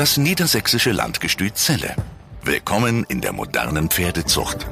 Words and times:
Das 0.00 0.16
niedersächsische 0.16 0.92
Landgestüt 0.92 1.56
Celle. 1.56 1.94
Willkommen 2.42 3.04
in 3.10 3.20
der 3.20 3.34
modernen 3.34 3.90
Pferdezucht. 3.90 4.66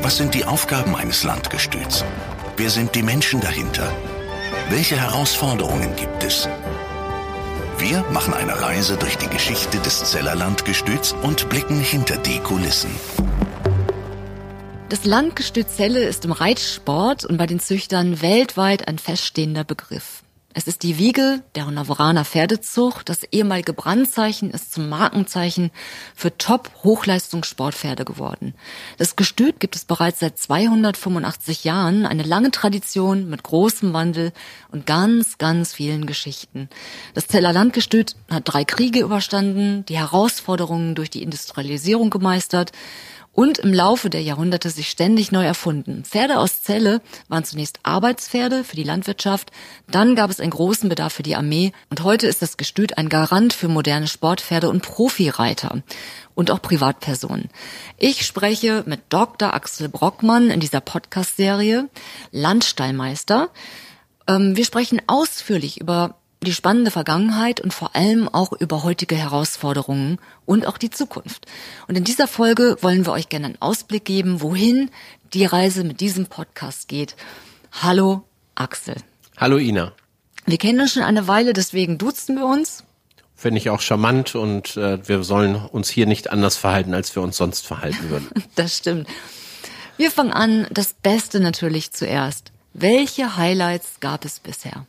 Was 0.00 0.16
sind 0.16 0.32
die 0.32 0.46
Aufgaben 0.46 0.96
eines 0.96 1.24
Landgestüts? 1.24 2.02
Wer 2.56 2.70
sind 2.70 2.94
die 2.94 3.02
Menschen 3.02 3.42
dahinter? 3.42 3.94
Welche 4.70 4.98
Herausforderungen 4.98 5.94
gibt 5.94 6.24
es? 6.24 6.48
Wir 7.76 8.02
machen 8.10 8.32
eine 8.32 8.62
Reise 8.62 8.96
durch 8.96 9.18
die 9.18 9.28
Geschichte 9.28 9.76
des 9.80 10.02
Zeller 10.10 10.36
Landgestüts 10.36 11.12
und 11.12 11.50
blicken 11.50 11.78
hinter 11.78 12.16
die 12.16 12.38
Kulissen. 12.38 12.92
Das 14.88 15.04
Landgestüt 15.04 15.68
Zelle 15.68 16.02
ist 16.02 16.24
im 16.24 16.32
Reitsport 16.32 17.26
und 17.26 17.36
bei 17.36 17.46
den 17.46 17.60
Züchtern 17.60 18.22
weltweit 18.22 18.88
ein 18.88 18.98
feststehender 18.98 19.64
Begriff. 19.64 20.22
Es 20.54 20.66
ist 20.66 20.82
die 20.82 20.98
Wiege 20.98 21.42
der 21.54 21.66
Honoraner 21.66 22.26
Pferdezucht. 22.26 23.08
Das 23.08 23.22
ehemalige 23.24 23.72
Brandzeichen 23.72 24.50
ist 24.50 24.72
zum 24.72 24.90
Markenzeichen 24.90 25.70
für 26.14 26.36
Top-Hochleistungssportpferde 26.36 28.04
geworden. 28.04 28.52
Das 28.98 29.16
Gestüt 29.16 29.60
gibt 29.60 29.76
es 29.76 29.86
bereits 29.86 30.20
seit 30.20 30.38
285 30.38 31.64
Jahren, 31.64 32.04
eine 32.04 32.22
lange 32.22 32.50
Tradition 32.50 33.30
mit 33.30 33.42
großem 33.42 33.94
Wandel 33.94 34.32
und 34.70 34.84
ganz, 34.84 35.38
ganz 35.38 35.72
vielen 35.72 36.04
Geschichten. 36.06 36.68
Das 37.14 37.28
Zeller 37.28 37.54
Landgestüt 37.54 38.16
hat 38.30 38.42
drei 38.44 38.64
Kriege 38.64 39.00
überstanden, 39.00 39.86
die 39.86 39.98
Herausforderungen 39.98 40.94
durch 40.94 41.08
die 41.08 41.22
Industrialisierung 41.22 42.10
gemeistert, 42.10 42.72
und 43.32 43.58
im 43.58 43.72
Laufe 43.72 44.10
der 44.10 44.22
Jahrhunderte 44.22 44.70
sich 44.70 44.88
ständig 44.88 45.32
neu 45.32 45.44
erfunden. 45.44 46.04
Pferde 46.04 46.38
aus 46.38 46.62
Zelle 46.62 47.00
waren 47.28 47.44
zunächst 47.44 47.80
Arbeitspferde 47.82 48.64
für 48.64 48.76
die 48.76 48.82
Landwirtschaft, 48.82 49.50
dann 49.90 50.14
gab 50.14 50.30
es 50.30 50.40
einen 50.40 50.50
großen 50.50 50.88
Bedarf 50.88 51.14
für 51.14 51.22
die 51.22 51.36
Armee 51.36 51.72
und 51.90 52.02
heute 52.02 52.26
ist 52.26 52.42
das 52.42 52.56
Gestüt 52.56 52.98
ein 52.98 53.08
Garant 53.08 53.52
für 53.52 53.68
moderne 53.68 54.06
Sportpferde 54.06 54.68
und 54.68 54.82
Profireiter 54.82 55.82
und 56.34 56.50
auch 56.50 56.62
Privatpersonen. 56.62 57.48
Ich 57.98 58.26
spreche 58.26 58.84
mit 58.86 59.00
Dr. 59.08 59.54
Axel 59.54 59.88
Brockmann 59.88 60.50
in 60.50 60.60
dieser 60.60 60.80
Podcast-Serie, 60.80 61.88
Landstallmeister. 62.30 63.50
Ähm, 64.26 64.56
wir 64.56 64.64
sprechen 64.64 65.00
ausführlich 65.06 65.80
über 65.80 66.21
die 66.42 66.52
spannende 66.52 66.90
Vergangenheit 66.90 67.60
und 67.60 67.72
vor 67.72 67.94
allem 67.94 68.28
auch 68.28 68.52
über 68.52 68.82
heutige 68.82 69.16
Herausforderungen 69.16 70.18
und 70.44 70.66
auch 70.66 70.78
die 70.78 70.90
Zukunft. 70.90 71.46
Und 71.88 71.96
in 71.96 72.04
dieser 72.04 72.26
Folge 72.26 72.76
wollen 72.80 73.06
wir 73.06 73.12
euch 73.12 73.28
gerne 73.28 73.46
einen 73.46 73.62
Ausblick 73.62 74.04
geben, 74.04 74.40
wohin 74.40 74.90
die 75.32 75.44
Reise 75.44 75.84
mit 75.84 76.00
diesem 76.00 76.26
Podcast 76.26 76.88
geht. 76.88 77.16
Hallo 77.80 78.24
Axel. 78.54 78.96
Hallo 79.36 79.56
Ina. 79.56 79.92
Wir 80.44 80.58
kennen 80.58 80.80
uns 80.80 80.92
schon 80.92 81.02
eine 81.02 81.28
Weile, 81.28 81.52
deswegen 81.52 81.98
duzen 81.98 82.36
wir 82.36 82.46
uns. 82.46 82.84
Finde 83.34 83.58
ich 83.58 83.70
auch 83.70 83.80
charmant 83.80 84.34
und 84.34 84.76
äh, 84.76 85.06
wir 85.08 85.24
sollen 85.24 85.56
uns 85.56 85.88
hier 85.88 86.06
nicht 86.06 86.30
anders 86.30 86.56
verhalten, 86.56 86.94
als 86.94 87.14
wir 87.14 87.22
uns 87.22 87.36
sonst 87.36 87.66
verhalten 87.66 88.10
würden. 88.10 88.28
das 88.56 88.76
stimmt. 88.76 89.08
Wir 89.96 90.10
fangen 90.10 90.32
an, 90.32 90.66
das 90.70 90.94
Beste 90.94 91.40
natürlich 91.40 91.92
zuerst. 91.92 92.52
Welche 92.72 93.36
Highlights 93.36 94.00
gab 94.00 94.24
es 94.24 94.40
bisher? 94.40 94.86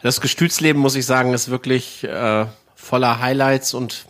Das 0.00 0.20
Gestütsleben, 0.20 0.80
muss 0.80 0.94
ich 0.94 1.06
sagen, 1.06 1.34
ist 1.34 1.50
wirklich 1.50 2.04
äh, 2.04 2.46
voller 2.74 3.20
Highlights 3.20 3.74
und 3.74 4.06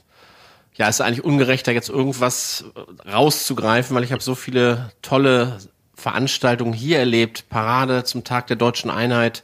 ja, 0.74 0.88
ist 0.88 1.00
eigentlich 1.00 1.24
ungerecht, 1.24 1.66
da 1.66 1.72
jetzt 1.72 1.88
irgendwas 1.88 2.64
rauszugreifen, 3.10 3.96
weil 3.96 4.04
ich 4.04 4.12
habe 4.12 4.22
so 4.22 4.34
viele 4.34 4.92
tolle 5.02 5.58
Veranstaltungen 5.94 6.72
hier 6.72 6.98
erlebt. 6.98 7.48
Parade 7.48 8.04
zum 8.04 8.22
Tag 8.22 8.46
der 8.46 8.56
deutschen 8.56 8.90
Einheit. 8.90 9.42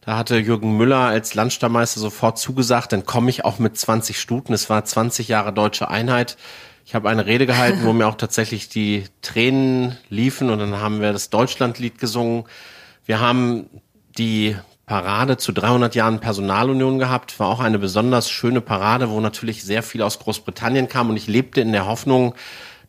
Da 0.00 0.16
hatte 0.16 0.38
Jürgen 0.38 0.76
Müller 0.76 1.00
als 1.00 1.34
Landstammeister 1.34 2.00
sofort 2.00 2.38
zugesagt, 2.38 2.92
dann 2.92 3.04
komme 3.04 3.30
ich 3.30 3.44
auch 3.44 3.58
mit 3.58 3.76
20 3.76 4.18
Stuten. 4.18 4.52
Es 4.52 4.70
war 4.70 4.84
20 4.84 5.28
Jahre 5.28 5.52
deutsche 5.52 5.88
Einheit. 5.88 6.36
Ich 6.86 6.94
habe 6.94 7.08
eine 7.08 7.26
Rede 7.26 7.46
gehalten, 7.46 7.84
wo 7.84 7.92
mir 7.92 8.06
auch 8.06 8.16
tatsächlich 8.16 8.68
die 8.68 9.04
Tränen 9.20 9.98
liefen 10.08 10.48
und 10.48 10.58
dann 10.58 10.80
haben 10.80 11.00
wir 11.00 11.12
das 11.12 11.28
Deutschlandlied 11.28 11.98
gesungen. 11.98 12.44
Wir 13.04 13.20
haben 13.20 13.68
die 14.16 14.56
Parade 14.86 15.36
zu 15.36 15.52
300 15.52 15.94
Jahren 15.94 16.20
Personalunion 16.20 16.98
gehabt. 16.98 17.38
War 17.38 17.48
auch 17.48 17.60
eine 17.60 17.78
besonders 17.78 18.30
schöne 18.30 18.60
Parade, 18.60 19.10
wo 19.10 19.20
natürlich 19.20 19.62
sehr 19.62 19.82
viel 19.82 20.02
aus 20.02 20.18
Großbritannien 20.18 20.88
kam. 20.88 21.10
Und 21.10 21.16
ich 21.16 21.28
lebte 21.28 21.60
in 21.60 21.72
der 21.72 21.86
Hoffnung, 21.86 22.34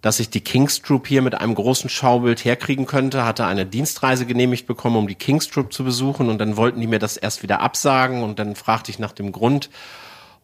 dass 0.02 0.20
ich 0.20 0.30
die 0.30 0.42
Kings 0.42 0.82
Troop 0.82 1.08
hier 1.08 1.22
mit 1.22 1.36
einem 1.36 1.56
großen 1.56 1.90
Schaubild 1.90 2.44
herkriegen 2.44 2.86
könnte, 2.86 3.24
hatte 3.24 3.46
eine 3.46 3.66
Dienstreise 3.66 4.26
genehmigt 4.26 4.68
bekommen, 4.68 4.98
um 4.98 5.08
die 5.08 5.16
Kings 5.16 5.50
Troop 5.50 5.72
zu 5.72 5.84
besuchen. 5.84 6.30
Und 6.30 6.40
dann 6.40 6.58
wollten 6.58 6.82
die 6.82 6.88
mir 6.88 7.00
das 7.00 7.16
erst 7.16 7.44
wieder 7.44 7.62
absagen. 7.62 8.24
Und 8.24 8.40
dann 8.40 8.56
fragte 8.56 8.92
ich 8.92 9.00
nach 9.00 9.14
dem 9.14 9.32
Grund. 9.32 9.70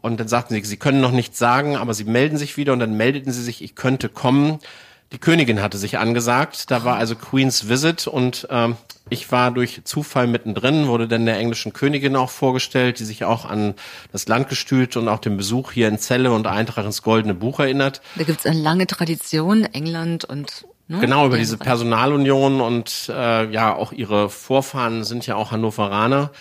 Und 0.02 0.20
dann 0.20 0.30
sagten 0.30 0.54
sie, 0.54 0.64
sie 0.64 0.78
können 0.78 1.02
noch 1.02 1.12
nichts 1.12 1.40
sagen, 1.40 1.76
aber 1.76 1.94
sie 1.94 2.06
melden 2.06 2.38
sich 2.38 2.58
wieder. 2.58 2.74
Und 2.74 2.80
dann 2.80 2.96
meldeten 2.96 3.34
sie 3.34 3.44
sich, 3.44 3.64
ich 3.64 3.76
könnte 3.76 4.08
kommen. 4.08 4.59
Die 5.12 5.18
Königin 5.18 5.62
hatte 5.62 5.78
sich 5.78 5.97
angesagt, 5.97 6.70
da 6.70 6.84
war 6.84 6.97
also 6.97 7.16
Queen's 7.16 7.68
Visit 7.68 8.06
und 8.06 8.47
ähm, 8.52 8.78
ich 9.09 9.31
war 9.31 9.50
durch 9.50 9.81
Zufall 9.84 10.28
mittendrin, 10.28 10.88
wurde 10.88 11.08
dann 11.08 11.25
der 11.25 11.38
englischen 11.38 11.74
Königin 11.74 12.16
auch 12.16 12.30
vorgestellt, 12.30 13.00
die 13.00 13.06
sich 13.06 13.24
auch 13.24 13.46
an 13.46 13.74
das 14.12 14.28
Landgestüt 14.28 14.97
und 14.97 15.08
auch 15.08 15.18
den 15.18 15.36
Besuch 15.36 15.72
hier 15.72 15.88
in 15.88 15.97
Celle 15.97 16.31
und 16.31 16.46
Eintracht 16.46 16.86
ins 16.86 17.02
Goldene 17.02 17.34
Buch 17.34 17.59
erinnert. 17.59 18.02
Da 18.18 18.24
gibt's 18.24 18.46
eine 18.46 18.59
lange 18.59 18.86
Tradition, 18.86 19.66
England 19.66 20.25
und 20.25 20.68
ne? 20.88 21.00
Genau, 21.00 21.26
über 21.26 21.38
diese 21.38 21.58
Personalunion 21.58 22.62
und 22.62 23.09
äh, 23.09 23.50
ja, 23.52 23.76
auch 23.76 23.91
ihre 23.91 24.30
Vorfahren 24.30 25.03
sind 25.03 25.26
ja 25.26 25.36
auch 25.36 25.52
Hannoveraner. 25.52 26.31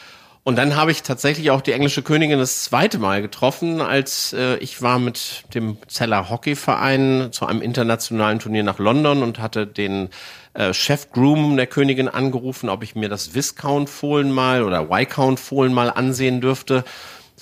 Und 0.49 0.57
dann 0.57 0.77
habe 0.77 0.91
ich 0.91 1.03
tatsächlich 1.03 1.51
auch 1.51 1.61
die 1.61 1.73
englische 1.73 2.03
Königin 2.03 2.39
das 2.39 2.65
zweite 2.65 2.99
Mal 2.99 3.21
getroffen, 3.21 3.83
als 3.83 4.33
äh, 4.33 4.57
ich 4.61 4.81
war 4.81 4.99
mit 4.99 5.45
dem 5.53 5.77
Zeller 5.89 6.31
Hockeyverein 6.31 7.29
zu 7.33 7.45
einem 7.45 7.61
internationalen 7.61 8.39
Turnier 8.39 8.63
nach 8.63 8.79
London 8.79 9.23
und 9.23 9.41
hatte 9.41 9.67
den 9.67 10.09
äh, 10.55 10.73
Chef 10.73 11.13
Groom 11.13 11.59
der 11.59 11.67
Königin 11.67 12.09
angerufen, 12.09 12.71
ob 12.71 12.83
ich 12.83 12.95
mir 12.95 13.11
das 13.11 13.35
Viscount-Fohlen 13.35 14.33
mal 14.33 14.63
oder 14.63 14.89
Viscount-Fohlen 14.89 15.75
mal 15.75 15.91
ansehen 15.91 16.41
dürfte 16.41 16.83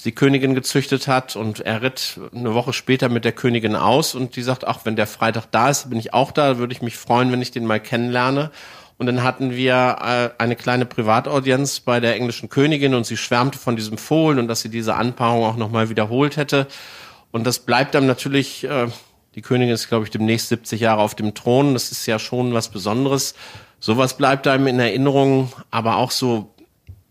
die 0.05 0.13
Königin 0.13 0.55
gezüchtet 0.55 1.09
hat 1.09 1.37
und 1.37 1.61
er 1.61 1.81
ritt 1.81 2.21
eine 2.35 2.55
Woche 2.55 2.73
später 2.73 3.09
mit 3.09 3.25
der 3.25 3.33
Königin 3.33 3.75
aus 3.77 4.15
und 4.15 4.37
die 4.37 4.43
sagt, 4.43 4.67
ach, 4.67 4.81
wenn 4.85 4.95
der 4.95 5.07
Freitag 5.07 5.47
da 5.53 5.71
ist, 5.71 5.89
bin 5.89 5.99
ich 5.99 6.13
auch 6.13 6.33
da, 6.33 6.59
würde 6.59 6.75
ich 6.75 6.83
mich 6.83 6.97
freuen, 6.97 7.33
wenn 7.33 7.41
ich 7.41 7.51
den 7.51 7.65
mal 7.65 7.81
kennenlerne. 7.81 8.51
Und 8.99 9.07
dann 9.07 9.23
hatten 9.23 9.51
wir 9.53 9.99
äh, 10.01 10.43
eine 10.43 10.57
kleine 10.57 10.87
Privataudienz 10.87 11.81
bei 11.81 12.01
der 12.01 12.15
englischen 12.15 12.49
Königin 12.49 12.95
und 12.95 13.05
sie 13.05 13.17
schwärmte 13.17 13.59
von 13.59 13.77
diesem 13.77 13.99
Fohlen 13.99 14.39
und 14.39 14.49
dass 14.49 14.63
sie 14.63 14.71
diese 14.71 14.95
Anpaarung 14.95 15.45
auch 15.45 15.57
nochmal 15.57 15.91
wiederholt 15.91 16.37
hätte. 16.37 16.67
Und 17.31 17.47
das 17.47 17.59
bleibt 17.59 17.95
dann 17.95 18.07
natürlich 18.07 18.65
äh, 18.65 18.89
die 19.37 19.43
Königin 19.43 19.75
ist, 19.75 19.89
glaube 19.89 20.05
ich, 20.05 20.11
demnächst 20.11 20.49
70 20.49 20.81
Jahre 20.81 21.03
auf 21.03 21.15
dem 21.15 21.35
Thron. 21.35 21.75
Das 21.75 21.93
ist 21.93 22.07
ja 22.07 22.19
schon 22.19 22.55
was 22.55 22.71
Besonderes. 22.71 23.35
Sowas 23.79 24.17
bleibt 24.17 24.49
einem 24.49 24.67
in 24.67 24.81
Erinnerung, 24.81 25.53
aber 25.71 25.99
auch 25.99 26.11
so 26.11 26.55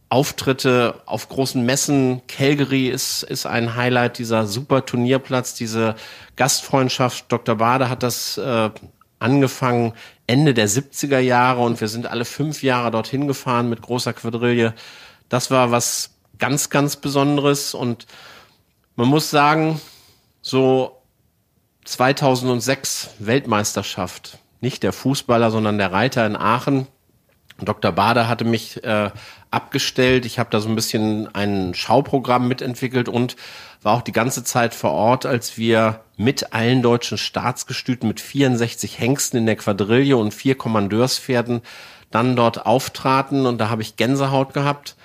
Auftritte 0.10 1.02
auf 1.06 1.30
großen 1.30 1.64
Messen. 1.64 2.24
Calgary 2.28 2.88
ist, 2.88 3.22
ist 3.22 3.46
ein 3.46 3.76
Highlight, 3.76 4.18
dieser 4.18 4.48
super 4.48 4.86
Turnierplatz, 4.88 5.54
diese 5.54 5.96
Gastfreundschaft. 6.36 7.26
Dr. 7.32 7.56
Bade 7.56 7.90
hat 7.90 8.02
das 8.02 8.40
äh, 8.40 8.72
angefangen 9.20 9.94
Ende 10.28 10.54
der 10.54 10.68
70er 10.68 11.20
Jahre 11.20 11.62
und 11.62 11.80
wir 11.82 11.88
sind 11.88 12.08
alle 12.08 12.26
fünf 12.26 12.64
Jahre 12.64 12.92
dorthin 12.92 13.28
gefahren 13.28 13.70
mit 13.70 13.82
großer 13.82 14.14
Quadrille. 14.14 14.74
Das 15.30 15.52
war 15.52 15.72
was 15.72 16.16
ganz, 16.38 16.70
ganz 16.70 16.96
Besonderes 16.96 17.74
und 17.74 18.08
man 18.96 19.08
muss 19.08 19.30
sagen, 19.30 19.82
so 20.42 21.02
2006 21.86 23.12
Weltmeisterschaft. 23.20 24.40
Nicht 24.62 24.84
der 24.84 24.94
Fußballer, 24.94 25.52
sondern 25.52 25.78
der 25.78 25.92
Reiter 25.92 26.26
in 26.26 26.36
Aachen. 26.36 26.88
Dr. 27.60 27.92
Bader 27.92 28.28
hatte 28.28 28.44
mich 28.44 28.84
äh, 28.84 29.12
abgestellt. 29.50 30.26
Ich 30.26 30.40
habe 30.40 30.50
da 30.52 30.60
so 30.60 30.68
ein 30.68 30.76
bisschen 30.76 31.34
ein 31.34 31.74
Schauprogramm 31.74 32.48
mitentwickelt 32.48 33.08
und 33.08 33.36
war 33.82 33.94
auch 33.94 34.02
die 34.02 34.12
ganze 34.12 34.44
Zeit 34.44 34.74
vor 34.74 34.92
Ort, 34.92 35.26
als 35.26 35.58
wir 35.58 36.02
mit 36.18 36.54
allen 36.54 36.82
deutschen 36.82 37.18
Staatsgestüten 37.18 38.08
mit 38.08 38.20
64 38.20 39.00
Hengsten 39.00 39.38
in 39.38 39.46
der 39.46 39.56
Quadrille 39.56 40.18
und 40.18 40.34
vier 40.34 40.56
Kommandeurspferden 40.56 41.62
dann 42.12 42.36
dort 42.36 42.66
auftraten 42.66 43.46
und 43.46 43.58
da 43.60 43.70
habe 43.70 43.82
ich 43.82 43.96
Gänsehaut 43.96 44.54
gehabt. 44.54 44.96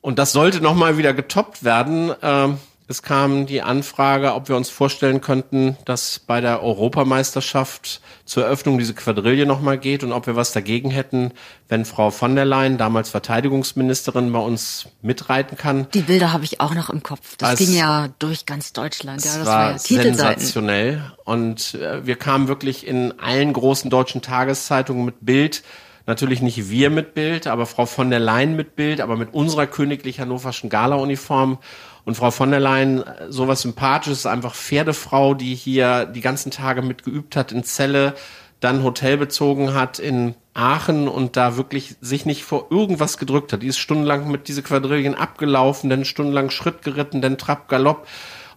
Und 0.00 0.18
das 0.18 0.32
sollte 0.32 0.60
nochmal 0.60 0.98
wieder 0.98 1.14
getoppt 1.14 1.64
werden. 1.64 2.12
Ähm, 2.22 2.58
es 2.90 3.02
kam 3.02 3.44
die 3.44 3.60
Anfrage, 3.60 4.32
ob 4.32 4.48
wir 4.48 4.56
uns 4.56 4.70
vorstellen 4.70 5.20
könnten, 5.20 5.76
dass 5.84 6.18
bei 6.18 6.40
der 6.40 6.62
Europameisterschaft 6.62 8.00
zur 8.24 8.44
Eröffnung 8.44 8.78
diese 8.78 8.94
Quadrille 8.94 9.44
nochmal 9.44 9.76
geht 9.76 10.02
und 10.02 10.12
ob 10.12 10.26
wir 10.26 10.36
was 10.36 10.52
dagegen 10.52 10.90
hätten, 10.90 11.32
wenn 11.68 11.84
Frau 11.84 12.10
von 12.10 12.34
der 12.34 12.46
Leyen, 12.46 12.78
damals 12.78 13.10
Verteidigungsministerin, 13.10 14.32
bei 14.32 14.38
uns 14.38 14.88
mitreiten 15.02 15.58
kann. 15.58 15.86
Die 15.92 16.00
Bilder 16.00 16.32
habe 16.32 16.44
ich 16.44 16.60
auch 16.62 16.74
noch 16.74 16.88
im 16.88 17.02
Kopf. 17.02 17.36
Das 17.36 17.50
Als, 17.50 17.58
ging 17.58 17.74
ja 17.76 18.08
durch 18.18 18.46
ganz 18.46 18.72
Deutschland. 18.72 19.22
Ja, 19.22 19.36
das 19.36 19.46
war, 19.46 19.56
war 19.56 19.72
ja 19.72 19.78
sensationell. 19.78 21.12
Und 21.24 21.74
äh, 21.74 22.06
wir 22.06 22.16
kamen 22.16 22.48
wirklich 22.48 22.86
in 22.86 23.20
allen 23.20 23.52
großen 23.52 23.90
deutschen 23.90 24.22
Tageszeitungen 24.22 25.04
mit 25.04 25.16
Bild 25.20 25.62
Natürlich 26.08 26.40
nicht 26.40 26.70
wir 26.70 26.88
mit 26.88 27.12
Bild, 27.12 27.46
aber 27.46 27.66
Frau 27.66 27.84
von 27.84 28.08
der 28.08 28.18
Leyen 28.18 28.56
mit 28.56 28.76
Bild, 28.76 29.02
aber 29.02 29.18
mit 29.18 29.34
unserer 29.34 29.66
königlich 29.66 30.20
hannoverschen 30.20 30.70
Gala-Uniform. 30.70 31.58
Und 32.04 32.16
Frau 32.16 32.30
von 32.30 32.50
der 32.50 32.60
Leyen, 32.60 33.04
sowas 33.28 33.62
Sympathisches, 33.62 34.26
einfach 34.26 34.54
Pferdefrau, 34.54 35.34
die 35.34 35.54
hier 35.54 36.06
die 36.06 36.20
ganzen 36.20 36.50
Tage 36.50 36.82
mitgeübt 36.82 37.36
hat 37.36 37.52
in 37.52 37.64
Celle, 37.64 38.14
dann 38.60 38.82
Hotel 38.82 39.16
bezogen 39.16 39.74
hat 39.74 39.98
in 39.98 40.34
Aachen 40.54 41.06
und 41.06 41.36
da 41.36 41.56
wirklich 41.56 41.94
sich 42.00 42.26
nicht 42.26 42.44
vor 42.44 42.66
irgendwas 42.70 43.18
gedrückt 43.18 43.52
hat. 43.52 43.62
Die 43.62 43.68
ist 43.68 43.78
stundenlang 43.78 44.30
mit 44.30 44.48
diese 44.48 44.62
Quadrillen 44.62 45.14
abgelaufen, 45.14 45.90
dann 45.90 46.04
stundenlang 46.04 46.50
Schritt 46.50 46.82
geritten, 46.82 47.20
dann 47.20 47.38
Trab, 47.38 47.68
Galopp 47.68 48.08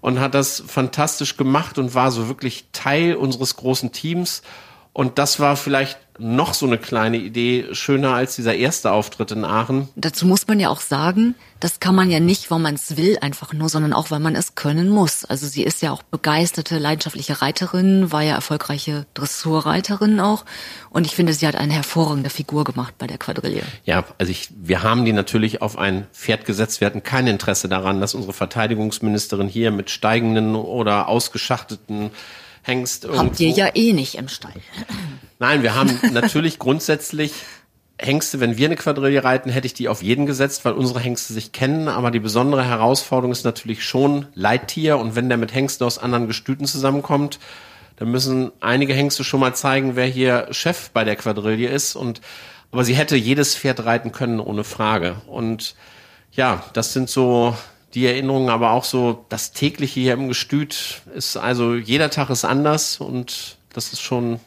und 0.02 0.20
hat 0.20 0.34
das 0.34 0.64
fantastisch 0.66 1.38
gemacht 1.38 1.78
und 1.78 1.94
war 1.94 2.12
so 2.12 2.28
wirklich 2.28 2.66
Teil 2.74 3.16
unseres 3.16 3.56
großen 3.56 3.92
Teams. 3.92 4.42
Und 4.94 5.20
das 5.20 5.40
war 5.40 5.56
vielleicht 5.56 5.98
noch 6.20 6.54
so 6.54 6.68
eine 6.68 6.78
kleine 6.78 7.18
Idee 7.18 7.68
schöner 7.72 8.14
als 8.14 8.36
dieser 8.36 8.54
erste 8.54 8.92
Auftritt 8.92 9.32
in 9.32 9.46
Aachen. 9.46 9.88
Dazu 9.96 10.26
muss 10.26 10.48
man 10.48 10.60
ja 10.60 10.70
auch 10.70 10.82
sagen, 10.82 11.34
das 11.60 11.80
kann 11.80 11.96
man 11.96 12.12
ja 12.12 12.20
nicht, 12.20 12.52
weil 12.52 12.60
man 12.60 12.76
es 12.76 12.98
will, 12.98 13.18
einfach 13.22 13.54
nur, 13.54 13.70
sondern 13.70 13.94
auch, 13.94 14.12
weil 14.12 14.20
man 14.20 14.36
es 14.36 14.56
können 14.56 14.90
muss. 14.90 15.26
Also 15.26 15.48
sie 15.48 15.64
ist 15.64 15.82
ja 15.82 15.92
auch 15.92 16.04
begeisterte, 16.04 16.78
leidenschaftliche 16.78 17.42
Reiterin, 17.42 18.12
war 18.12 18.22
ja 18.22 18.36
erfolgreiche 18.36 19.06
Dressurreiterin 19.14 20.20
auch. 20.20 20.46
Und 20.90 21.08
ich 21.08 21.16
finde, 21.16 21.34
sie 21.34 21.48
hat 21.48 21.56
eine 21.56 21.74
hervorragende 21.74 22.30
Figur 22.30 22.66
gemacht 22.66 22.96
bei 22.98 23.08
der 23.08 23.18
Quadrille. 23.18 23.64
Ja, 23.86 24.04
also 24.18 24.32
ich, 24.32 24.50
wir 24.62 24.84
haben 24.84 25.06
die 25.06 25.14
natürlich 25.14 25.62
auf 25.62 25.78
ein 25.78 26.06
Pferd 26.12 26.46
gesetzt. 26.46 26.82
Wir 26.82 26.86
hatten 26.86 27.02
kein 27.02 27.28
Interesse 27.28 27.70
daran, 27.70 28.02
dass 28.02 28.14
unsere 28.14 28.34
Verteidigungsministerin 28.34 29.48
hier 29.48 29.72
mit 29.72 29.90
steigenden 29.90 30.56
oder 30.56 31.08
ausgeschachteten 31.08 32.12
Hengst 32.64 33.06
irgendwo. 33.06 33.26
Habt 33.26 33.40
ihr 33.40 33.50
ja 33.50 33.70
eh 33.74 33.94
nicht 33.94 34.16
im 34.16 34.28
Stall. 34.28 34.54
Nein, 35.40 35.64
wir 35.64 35.76
haben 35.76 36.00
natürlich 36.12 36.60
grundsätzlich 36.60 37.34
Hengste, 38.02 38.40
wenn 38.40 38.58
wir 38.58 38.68
eine 38.68 38.76
Quadrille 38.76 39.24
reiten, 39.24 39.52
hätte 39.52 39.68
ich 39.68 39.74
die 39.74 39.88
auf 39.88 40.02
jeden 40.02 40.26
gesetzt, 40.26 40.66
weil 40.66 40.74
unsere 40.74 41.00
Hengste 41.00 41.34
sich 41.34 41.52
kennen. 41.52 41.88
Aber 41.88 42.12
die 42.12 42.20
besondere 42.20 42.66
Herausforderung 42.66 43.32
ist 43.32 43.44
natürlich 43.44 43.84
schon 43.84 44.26
Leittier. 44.34 44.98
Und 44.98 45.16
wenn 45.16 45.30
der 45.30 45.38
mit 45.38 45.54
Hengsten 45.54 45.86
aus 45.86 46.00
anderen 46.00 46.28
Gestüten 46.28 46.66
zusammenkommt, 46.66 47.40
dann 47.98 48.10
müssen 48.10 48.52
einige 48.60 48.94
Hengste 48.94 49.24
schon 49.24 49.40
mal 49.40 49.54
zeigen, 49.54 49.96
wer 49.96 50.08
hier 50.08 50.48
Chef 50.52 50.90
bei 50.90 51.04
der 51.04 51.16
Quadrille 51.16 51.68
ist. 51.68 51.96
Und, 51.96 52.22
aber 52.72 52.84
sie 52.84 52.96
hätte 52.96 53.16
jedes 53.16 53.56
Pferd 53.56 53.86
reiten 53.86 54.12
können, 54.12 54.40
ohne 54.40 54.64
Frage. 54.64 55.18
Und 55.28 55.76
ja, 56.32 56.64
das 56.74 56.94
sind 56.94 57.10
so 57.10 57.56
die 57.94 58.06
Erinnerungen, 58.06 58.50
aber 58.50 58.72
auch 58.72 58.84
so 58.84 59.26
das 59.30 59.52
tägliche 59.52 60.00
hier 60.00 60.14
im 60.14 60.28
Gestüt 60.28 61.02
ist 61.14 61.38
also 61.38 61.76
jeder 61.76 62.10
Tag 62.10 62.30
ist 62.30 62.46
anders 62.46 63.00
und 63.00 63.58
das 63.74 63.94
ist 63.94 64.02
schon 64.02 64.40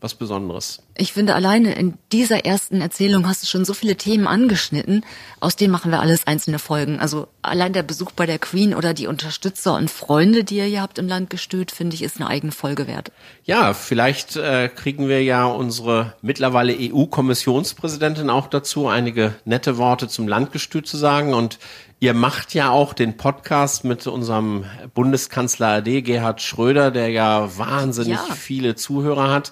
was 0.00 0.14
Besonderes. 0.14 0.82
Ich 1.00 1.12
finde, 1.12 1.36
alleine 1.36 1.76
in 1.76 1.94
dieser 2.10 2.44
ersten 2.44 2.80
Erzählung 2.80 3.28
hast 3.28 3.44
du 3.44 3.46
schon 3.46 3.64
so 3.64 3.72
viele 3.72 3.94
Themen 3.94 4.26
angeschnitten. 4.26 5.04
Aus 5.38 5.54
denen 5.54 5.70
machen 5.70 5.92
wir 5.92 6.00
alles 6.00 6.26
einzelne 6.26 6.58
Folgen. 6.58 6.98
Also 6.98 7.28
allein 7.40 7.72
der 7.72 7.84
Besuch 7.84 8.10
bei 8.10 8.26
der 8.26 8.40
Queen 8.40 8.74
oder 8.74 8.94
die 8.94 9.06
Unterstützer 9.06 9.76
und 9.76 9.92
Freunde, 9.92 10.42
die 10.42 10.56
ihr 10.56 10.64
hier 10.64 10.82
habt 10.82 10.98
im 10.98 11.06
Landgestüt, 11.06 11.70
finde 11.70 11.94
ich, 11.94 12.02
ist 12.02 12.16
eine 12.16 12.28
eigene 12.28 12.50
Folge 12.50 12.88
wert. 12.88 13.12
Ja, 13.44 13.74
vielleicht 13.74 14.34
äh, 14.34 14.68
kriegen 14.68 15.08
wir 15.08 15.22
ja 15.22 15.44
unsere 15.44 16.14
mittlerweile 16.20 16.74
EU-Kommissionspräsidentin 16.76 18.28
auch 18.28 18.48
dazu, 18.48 18.88
einige 18.88 19.34
nette 19.44 19.78
Worte 19.78 20.08
zum 20.08 20.26
Landgestüt 20.26 20.88
zu 20.88 20.96
sagen. 20.96 21.32
Und 21.32 21.60
Ihr 22.00 22.14
macht 22.14 22.54
ja 22.54 22.70
auch 22.70 22.92
den 22.92 23.16
Podcast 23.16 23.84
mit 23.84 24.06
unserem 24.06 24.66
Bundeskanzler 24.94 25.66
AD, 25.78 26.02
Gerhard 26.02 26.40
Schröder, 26.40 26.92
der 26.92 27.08
ja 27.08 27.58
wahnsinnig 27.58 28.18
ja. 28.28 28.34
viele 28.36 28.76
Zuhörer 28.76 29.30
hat. 29.32 29.50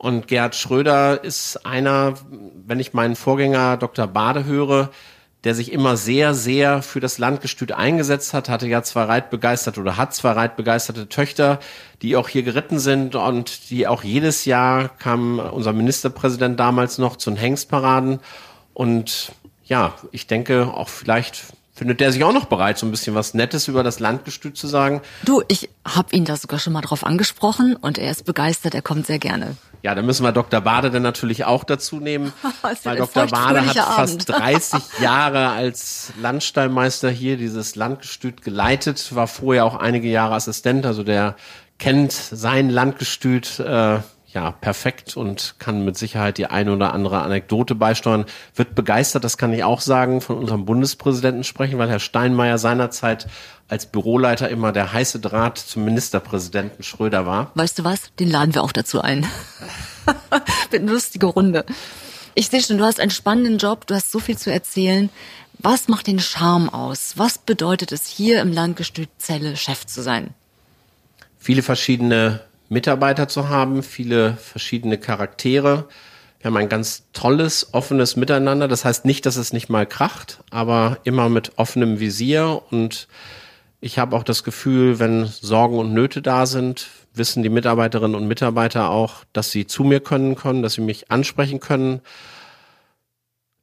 Und 0.00 0.28
Gerhard 0.28 0.56
Schröder 0.56 1.22
ist 1.24 1.66
einer, 1.66 2.14
wenn 2.64 2.80
ich 2.80 2.94
meinen 2.94 3.16
Vorgänger 3.16 3.76
Dr. 3.76 4.06
Bade 4.06 4.46
höre, 4.46 4.88
der 5.44 5.54
sich 5.54 5.72
immer 5.72 5.98
sehr, 5.98 6.32
sehr 6.32 6.80
für 6.80 7.00
das 7.00 7.18
Landgestüt 7.18 7.72
eingesetzt 7.72 8.32
hat, 8.32 8.48
hatte 8.48 8.66
ja 8.66 8.82
zwei 8.82 9.02
reitbegeisterte 9.02 9.78
oder 9.78 9.98
hat 9.98 10.14
zwei 10.14 10.30
reitbegeisterte 10.30 11.10
Töchter, 11.10 11.60
die 12.00 12.16
auch 12.16 12.30
hier 12.30 12.42
geritten 12.42 12.78
sind 12.78 13.14
und 13.14 13.68
die 13.68 13.86
auch 13.86 14.02
jedes 14.02 14.46
Jahr 14.46 14.88
kam 14.88 15.38
unser 15.38 15.74
Ministerpräsident 15.74 16.58
damals 16.58 16.96
noch 16.96 17.16
zu 17.16 17.28
den 17.28 17.36
Hengstparaden. 17.36 18.20
Und 18.72 19.32
ja, 19.64 19.92
ich 20.12 20.26
denke 20.26 20.72
auch 20.72 20.88
vielleicht 20.88 21.52
findet 21.80 22.00
der 22.00 22.12
sich 22.12 22.22
auch 22.24 22.34
noch 22.34 22.44
bereit, 22.44 22.76
so 22.76 22.84
ein 22.84 22.90
bisschen 22.90 23.14
was 23.14 23.32
Nettes 23.32 23.66
über 23.66 23.82
das 23.82 24.00
Landgestüt 24.00 24.54
zu 24.54 24.66
sagen. 24.66 25.00
Du, 25.24 25.42
ich 25.48 25.70
habe 25.82 26.14
ihn 26.14 26.26
da 26.26 26.36
sogar 26.36 26.58
schon 26.58 26.74
mal 26.74 26.82
drauf 26.82 27.06
angesprochen 27.06 27.74
und 27.74 27.96
er 27.96 28.10
ist 28.10 28.26
begeistert, 28.26 28.74
er 28.74 28.82
kommt 28.82 29.06
sehr 29.06 29.18
gerne. 29.18 29.56
Ja, 29.82 29.94
dann 29.94 30.04
müssen 30.04 30.22
wir 30.22 30.32
Dr. 30.32 30.60
Bade 30.60 30.90
dann 30.90 31.02
natürlich 31.02 31.46
auch 31.46 31.64
dazu 31.64 31.98
nehmen, 31.98 32.34
weil 32.84 32.98
Dr. 32.98 33.28
Bade 33.28 33.66
hat 33.66 33.78
Abend. 33.78 34.24
fast 34.26 34.28
30 34.28 35.00
Jahre 35.00 35.48
als 35.48 36.12
Landstallmeister 36.20 37.08
hier 37.08 37.38
dieses 37.38 37.76
Landgestüt 37.76 38.42
geleitet, 38.42 39.14
war 39.14 39.26
vorher 39.26 39.64
auch 39.64 39.76
einige 39.76 40.08
Jahre 40.08 40.34
Assistent, 40.34 40.84
also 40.84 41.02
der 41.02 41.34
kennt 41.78 42.12
sein 42.12 42.68
Landgestüt 42.68 43.58
äh, 43.58 44.00
ja, 44.32 44.52
perfekt 44.52 45.16
und 45.16 45.56
kann 45.58 45.84
mit 45.84 45.98
Sicherheit 45.98 46.38
die 46.38 46.46
eine 46.46 46.72
oder 46.72 46.92
andere 46.92 47.22
Anekdote 47.22 47.74
beisteuern. 47.74 48.26
Wird 48.54 48.74
begeistert, 48.74 49.24
das 49.24 49.38
kann 49.38 49.52
ich 49.52 49.64
auch 49.64 49.80
sagen, 49.80 50.20
von 50.20 50.38
unserem 50.38 50.64
Bundespräsidenten 50.64 51.42
sprechen, 51.42 51.78
weil 51.78 51.88
Herr 51.88 51.98
Steinmeier 51.98 52.58
seinerzeit 52.58 53.26
als 53.68 53.86
Büroleiter 53.86 54.48
immer 54.48 54.72
der 54.72 54.92
heiße 54.92 55.20
Draht 55.20 55.58
zum 55.58 55.84
Ministerpräsidenten 55.84 56.82
Schröder 56.82 57.26
war. 57.26 57.50
Weißt 57.54 57.78
du 57.78 57.84
was? 57.84 58.14
Den 58.18 58.30
laden 58.30 58.54
wir 58.54 58.62
auch 58.62 58.72
dazu 58.72 59.00
ein. 59.00 59.26
Wird 60.70 60.82
eine 60.82 60.92
lustige 60.92 61.26
Runde. 61.26 61.64
Ich 62.34 62.48
sehe 62.48 62.62
schon, 62.62 62.78
du 62.78 62.84
hast 62.84 63.00
einen 63.00 63.10
spannenden 63.10 63.58
Job, 63.58 63.86
du 63.86 63.94
hast 63.94 64.12
so 64.12 64.20
viel 64.20 64.38
zu 64.38 64.52
erzählen. 64.52 65.10
Was 65.58 65.88
macht 65.88 66.06
den 66.06 66.20
Charme 66.20 66.68
aus? 66.68 67.14
Was 67.16 67.38
bedeutet 67.38 67.92
es, 67.92 68.06
hier 68.06 68.40
im 68.40 68.52
Landgestüt 68.52 69.08
Zelle 69.18 69.56
Chef 69.56 69.86
zu 69.86 70.02
sein? 70.02 70.34
Viele 71.38 71.62
verschiedene 71.62 72.40
Mitarbeiter 72.70 73.26
zu 73.26 73.48
haben, 73.48 73.82
viele 73.82 74.34
verschiedene 74.36 74.96
Charaktere. 74.96 75.88
Wir 76.38 76.46
haben 76.46 76.56
ein 76.56 76.68
ganz 76.68 77.02
tolles, 77.12 77.74
offenes 77.74 78.14
Miteinander. 78.14 78.68
Das 78.68 78.84
heißt 78.84 79.04
nicht, 79.04 79.26
dass 79.26 79.36
es 79.36 79.52
nicht 79.52 79.68
mal 79.68 79.86
kracht, 79.86 80.42
aber 80.50 80.98
immer 81.02 81.28
mit 81.28 81.52
offenem 81.56 81.98
Visier. 81.98 82.62
Und 82.70 83.08
ich 83.80 83.98
habe 83.98 84.14
auch 84.16 84.22
das 84.22 84.44
Gefühl, 84.44 85.00
wenn 85.00 85.26
Sorgen 85.26 85.78
und 85.78 85.92
Nöte 85.92 86.22
da 86.22 86.46
sind, 86.46 86.86
wissen 87.12 87.42
die 87.42 87.48
Mitarbeiterinnen 87.48 88.14
und 88.14 88.28
Mitarbeiter 88.28 88.88
auch, 88.88 89.24
dass 89.32 89.50
sie 89.50 89.66
zu 89.66 89.82
mir 89.82 89.98
können 89.98 90.36
können, 90.36 90.62
dass 90.62 90.74
sie 90.74 90.80
mich 90.80 91.10
ansprechen 91.10 91.58
können. 91.58 92.00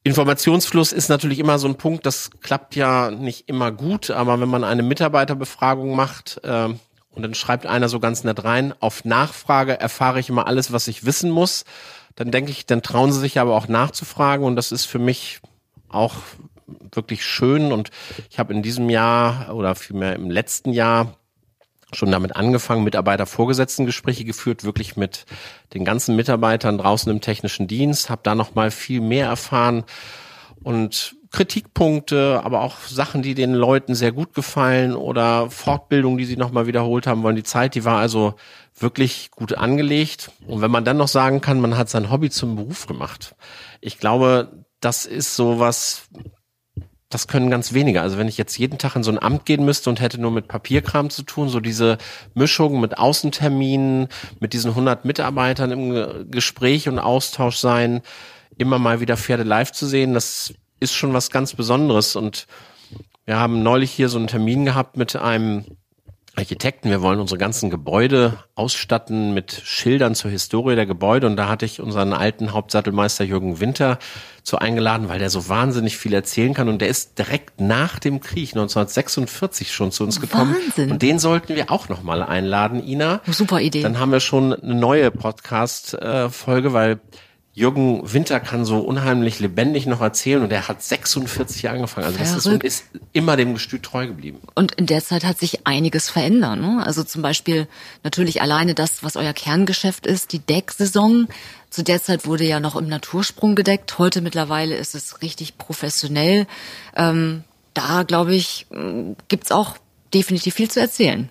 Informationsfluss 0.03 0.91
ist 0.91 1.07
natürlich 1.07 1.39
immer 1.39 1.59
so 1.59 1.69
ein 1.69 1.75
Punkt, 1.75 2.05
das 2.05 2.29
klappt 2.41 2.75
ja 2.75 3.09
nicht 3.09 3.47
immer 3.47 3.71
gut, 3.71 4.11
aber 4.11 4.39
wenn 4.41 4.49
man 4.49 4.65
eine 4.65 4.83
Mitarbeiterbefragung 4.83 5.95
macht, 5.95 6.41
äh, 6.43 6.69
und 7.17 7.23
dann 7.23 7.33
schreibt 7.33 7.65
einer 7.65 7.89
so 7.89 7.99
ganz 7.99 8.23
nett 8.23 8.43
rein, 8.43 8.75
auf 8.79 9.03
Nachfrage 9.03 9.79
erfahre 9.79 10.19
ich 10.19 10.29
immer 10.29 10.45
alles, 10.45 10.71
was 10.71 10.87
ich 10.87 11.03
wissen 11.03 11.31
muss. 11.31 11.65
Dann 12.15 12.29
denke 12.29 12.51
ich, 12.51 12.67
dann 12.67 12.83
trauen 12.83 13.11
sie 13.11 13.19
sich 13.19 13.39
aber 13.39 13.55
auch 13.55 13.67
nachzufragen. 13.67 14.45
Und 14.45 14.55
das 14.55 14.71
ist 14.71 14.85
für 14.85 14.99
mich 14.99 15.39
auch 15.89 16.13
wirklich 16.93 17.25
schön. 17.25 17.71
Und 17.71 17.89
ich 18.29 18.37
habe 18.37 18.53
in 18.53 18.61
diesem 18.61 18.91
Jahr 18.91 19.55
oder 19.55 19.73
vielmehr 19.73 20.15
im 20.15 20.29
letzten 20.29 20.73
Jahr 20.73 21.17
schon 21.91 22.11
damit 22.11 22.35
angefangen, 22.35 22.83
Mitarbeiter-Vorgesetzten-Gespräche 22.83 24.23
geführt, 24.23 24.63
wirklich 24.63 24.95
mit 24.95 25.25
den 25.73 25.85
ganzen 25.85 26.15
Mitarbeitern 26.15 26.77
draußen 26.77 27.11
im 27.11 27.21
technischen 27.21 27.67
Dienst, 27.67 28.11
habe 28.11 28.21
da 28.23 28.35
noch 28.35 28.53
mal 28.53 28.69
viel 28.69 29.01
mehr 29.01 29.25
erfahren. 29.25 29.85
Und 30.63 31.15
Kritikpunkte, 31.31 32.41
aber 32.43 32.61
auch 32.61 32.79
Sachen, 32.79 33.21
die 33.21 33.35
den 33.35 33.53
Leuten 33.53 33.95
sehr 33.95 34.11
gut 34.11 34.33
gefallen 34.33 34.95
oder 34.95 35.49
Fortbildungen, 35.49 36.17
die 36.17 36.25
sie 36.25 36.37
nochmal 36.37 36.67
wiederholt 36.67 37.07
haben 37.07 37.23
wollen. 37.23 37.35
Die 37.35 37.43
Zeit, 37.43 37.75
die 37.75 37.85
war 37.85 37.99
also 37.99 38.35
wirklich 38.75 39.31
gut 39.31 39.53
angelegt. 39.53 40.31
Und 40.47 40.61
wenn 40.61 40.71
man 40.71 40.85
dann 40.85 40.97
noch 40.97 41.07
sagen 41.07 41.41
kann, 41.41 41.59
man 41.59 41.77
hat 41.77 41.89
sein 41.89 42.09
Hobby 42.11 42.29
zum 42.29 42.55
Beruf 42.55 42.87
gemacht. 42.87 43.35
Ich 43.81 43.97
glaube, 43.97 44.65
das 44.79 45.05
ist 45.05 45.35
so 45.35 45.59
was, 45.59 46.07
das 47.09 47.27
können 47.27 47.49
ganz 47.49 47.73
wenige. 47.73 48.01
Also 48.01 48.17
wenn 48.17 48.27
ich 48.27 48.37
jetzt 48.37 48.57
jeden 48.57 48.77
Tag 48.77 48.95
in 48.95 49.03
so 49.03 49.11
ein 49.11 49.21
Amt 49.21 49.45
gehen 49.45 49.65
müsste 49.65 49.89
und 49.89 49.99
hätte 49.99 50.19
nur 50.19 50.31
mit 50.31 50.47
Papierkram 50.47 51.09
zu 51.09 51.23
tun, 51.23 51.49
so 51.49 51.59
diese 51.59 51.97
Mischung 52.35 52.79
mit 52.79 52.97
Außenterminen, 52.97 54.07
mit 54.39 54.53
diesen 54.53 54.71
100 54.71 55.05
Mitarbeitern 55.05 55.71
im 55.71 56.31
Gespräch 56.31 56.87
und 56.87 56.99
Austausch 56.99 57.57
sein, 57.57 58.01
immer 58.57 58.79
mal 58.79 58.99
wieder 58.99 59.17
Pferde 59.17 59.43
live 59.43 59.71
zu 59.71 59.85
sehen, 59.85 60.13
das 60.13 60.53
ist 60.79 60.93
schon 60.93 61.13
was 61.13 61.29
ganz 61.29 61.53
Besonderes. 61.53 62.15
Und 62.15 62.47
wir 63.25 63.39
haben 63.39 63.63
neulich 63.63 63.91
hier 63.91 64.09
so 64.09 64.17
einen 64.17 64.27
Termin 64.27 64.65
gehabt 64.65 64.97
mit 64.97 65.15
einem 65.15 65.65
Architekten. 66.37 66.91
Wir 66.91 67.01
wollen 67.01 67.19
unsere 67.19 67.39
ganzen 67.39 67.71
Gebäude 67.71 68.37
ausstatten 68.53 69.33
mit 69.33 69.59
Schildern 69.65 70.13
zur 70.13 70.29
Historie 70.29 70.75
der 70.75 70.85
Gebäude. 70.85 71.25
Und 71.25 71.35
da 71.35 71.49
hatte 71.49 71.65
ich 71.65 71.81
unseren 71.81 72.13
alten 72.13 72.53
Hauptsattelmeister 72.53 73.23
Jürgen 73.23 73.59
Winter 73.59 73.97
zu 74.43 74.59
eingeladen, 74.59 75.09
weil 75.09 75.17
der 75.17 75.31
so 75.31 75.49
wahnsinnig 75.49 75.97
viel 75.97 76.13
erzählen 76.13 76.53
kann. 76.53 76.69
Und 76.69 76.79
der 76.79 76.89
ist 76.89 77.17
direkt 77.17 77.59
nach 77.59 77.97
dem 77.97 78.21
Krieg 78.21 78.49
1946 78.49 79.73
schon 79.73 79.91
zu 79.91 80.03
uns 80.03 80.21
gekommen. 80.21 80.55
Wahnsinn. 80.55 80.91
Und 80.91 81.01
den 81.01 81.17
sollten 81.17 81.55
wir 81.55 81.71
auch 81.71 81.89
nochmal 81.89 82.21
einladen, 82.21 82.87
Ina. 82.87 83.21
Super 83.25 83.59
Idee. 83.59 83.81
Dann 83.81 83.99
haben 83.99 84.11
wir 84.11 84.19
schon 84.19 84.53
eine 84.53 84.75
neue 84.75 85.09
Podcast-Folge, 85.09 86.71
weil 86.71 86.99
Jürgen 87.57 88.13
Winter 88.13 88.39
kann 88.39 88.65
so 88.65 88.77
unheimlich 88.77 89.39
lebendig 89.39 89.87
noch 89.87 89.99
erzählen 89.99 90.43
und 90.43 90.51
er 90.51 90.67
hat 90.67 90.83
46 90.83 91.67
angefangen. 91.69 92.05
Also 92.05 92.19
das 92.19 92.35
ist, 92.35 92.45
und 92.45 92.63
ist 92.63 92.83
immer 93.13 93.35
dem 93.35 93.55
Gestüt 93.55 93.81
treu 93.81 94.05
geblieben. 94.05 94.37
Und 94.53 94.73
in 94.73 94.85
der 94.85 95.03
Zeit 95.03 95.23
hat 95.25 95.39
sich 95.39 95.65
einiges 95.65 96.07
verändert. 96.07 96.59
Ne? 96.59 96.83
Also 96.85 97.03
zum 97.03 97.23
Beispiel 97.23 97.67
natürlich 98.03 98.43
alleine 98.43 98.75
das, 98.75 99.01
was 99.01 99.15
euer 99.15 99.33
Kerngeschäft 99.33 100.05
ist, 100.05 100.33
die 100.33 100.39
Decksaison. 100.39 101.29
Zu 101.71 101.83
der 101.83 101.99
Zeit 101.99 102.27
wurde 102.27 102.43
ja 102.43 102.59
noch 102.59 102.75
im 102.75 102.87
Natursprung 102.87 103.55
gedeckt. 103.55 103.97
Heute 103.97 104.21
mittlerweile 104.21 104.75
ist 104.75 104.93
es 104.93 105.23
richtig 105.23 105.57
professionell. 105.57 106.45
Ähm, 106.95 107.43
da, 107.73 108.03
glaube 108.03 108.35
ich, 108.35 108.67
gibt's 109.29 109.51
auch 109.51 109.77
definitiv 110.13 110.55
viel 110.55 110.69
zu 110.69 110.79
erzählen. 110.79 111.29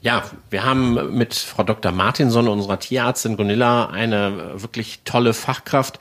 Ja, 0.00 0.24
wir 0.50 0.64
haben 0.64 1.16
mit 1.16 1.34
Frau 1.34 1.62
Dr. 1.62 1.92
Martinson, 1.92 2.48
unserer 2.48 2.78
Tierärztin 2.78 3.36
Gunilla, 3.36 3.86
eine 3.86 4.60
wirklich 4.60 5.00
tolle 5.04 5.32
Fachkraft. 5.32 5.98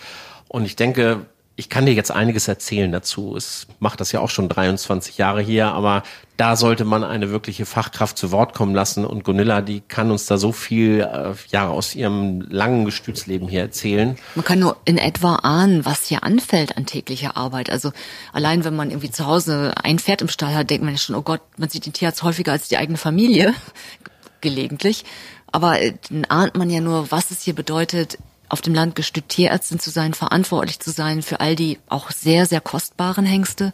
Und 0.47 0.65
ich 0.65 0.75
denke, 0.75 1.25
ich 1.57 1.69
kann 1.69 1.85
dir 1.85 1.93
jetzt 1.93 2.11
einiges 2.11 2.47
erzählen 2.47 2.91
dazu. 2.91 3.35
Es 3.35 3.67
macht 3.79 4.01
das 4.01 4.11
ja 4.11 4.19
auch 4.19 4.29
schon 4.29 4.49
23 4.49 5.17
Jahre 5.17 5.41
hier, 5.41 5.67
aber 5.67 6.03
da 6.35 6.57
sollte 6.57 6.83
man 6.83 7.05
eine 7.05 7.29
wirkliche 7.29 7.65
Fachkraft 7.65 8.17
zu 8.17 8.31
Wort 8.31 8.53
kommen 8.53 8.75
lassen. 8.75 9.05
Und 9.05 9.23
Gunilla, 9.23 9.61
die 9.61 9.79
kann 9.79 10.11
uns 10.11 10.25
da 10.25 10.37
so 10.37 10.51
viel 10.51 10.99
äh, 10.99 11.33
ja, 11.51 11.69
aus 11.69 11.95
ihrem 11.95 12.41
langen 12.41 12.83
Gestütsleben 12.83 13.47
hier 13.47 13.61
erzählen. 13.61 14.17
Man 14.35 14.43
kann 14.43 14.59
nur 14.59 14.75
in 14.83 14.97
etwa 14.97 15.35
ahnen, 15.35 15.85
was 15.85 16.07
hier 16.07 16.23
anfällt 16.23 16.75
an 16.75 16.85
täglicher 16.85 17.37
Arbeit. 17.37 17.69
Also 17.69 17.93
allein 18.33 18.65
wenn 18.65 18.75
man 18.75 18.89
irgendwie 18.89 19.11
zu 19.11 19.25
Hause 19.25 19.73
ein 19.81 19.97
Pferd 19.97 20.21
im 20.21 20.27
Stall 20.27 20.55
hat, 20.55 20.69
denkt 20.69 20.83
man 20.83 20.93
ja 20.93 20.99
schon, 20.99 21.15
oh 21.15 21.21
Gott, 21.21 21.41
man 21.57 21.69
sieht 21.69 21.85
den 21.85 21.93
Tierarzt 21.93 22.23
häufiger 22.23 22.51
als 22.51 22.67
die 22.67 22.77
eigene 22.77 22.97
Familie, 22.97 23.53
gelegentlich. 24.41 25.05
Aber 25.53 25.79
äh, 25.79 25.93
dann 26.09 26.25
ahnt 26.25 26.57
man 26.57 26.69
ja 26.69 26.81
nur, 26.81 27.11
was 27.11 27.31
es 27.31 27.43
hier 27.43 27.55
bedeutet, 27.55 28.17
auf 28.49 28.61
dem 28.61 28.73
Land 28.73 28.95
gestützt 28.95 29.29
Tierärztin 29.29 29.79
zu 29.79 29.89
sein, 29.89 30.13
verantwortlich 30.13 30.79
zu 30.79 30.91
sein 30.91 31.21
für 31.21 31.39
all 31.39 31.55
die 31.55 31.79
auch 31.89 32.11
sehr, 32.11 32.45
sehr 32.45 32.61
kostbaren 32.61 33.25
Hengste. 33.25 33.73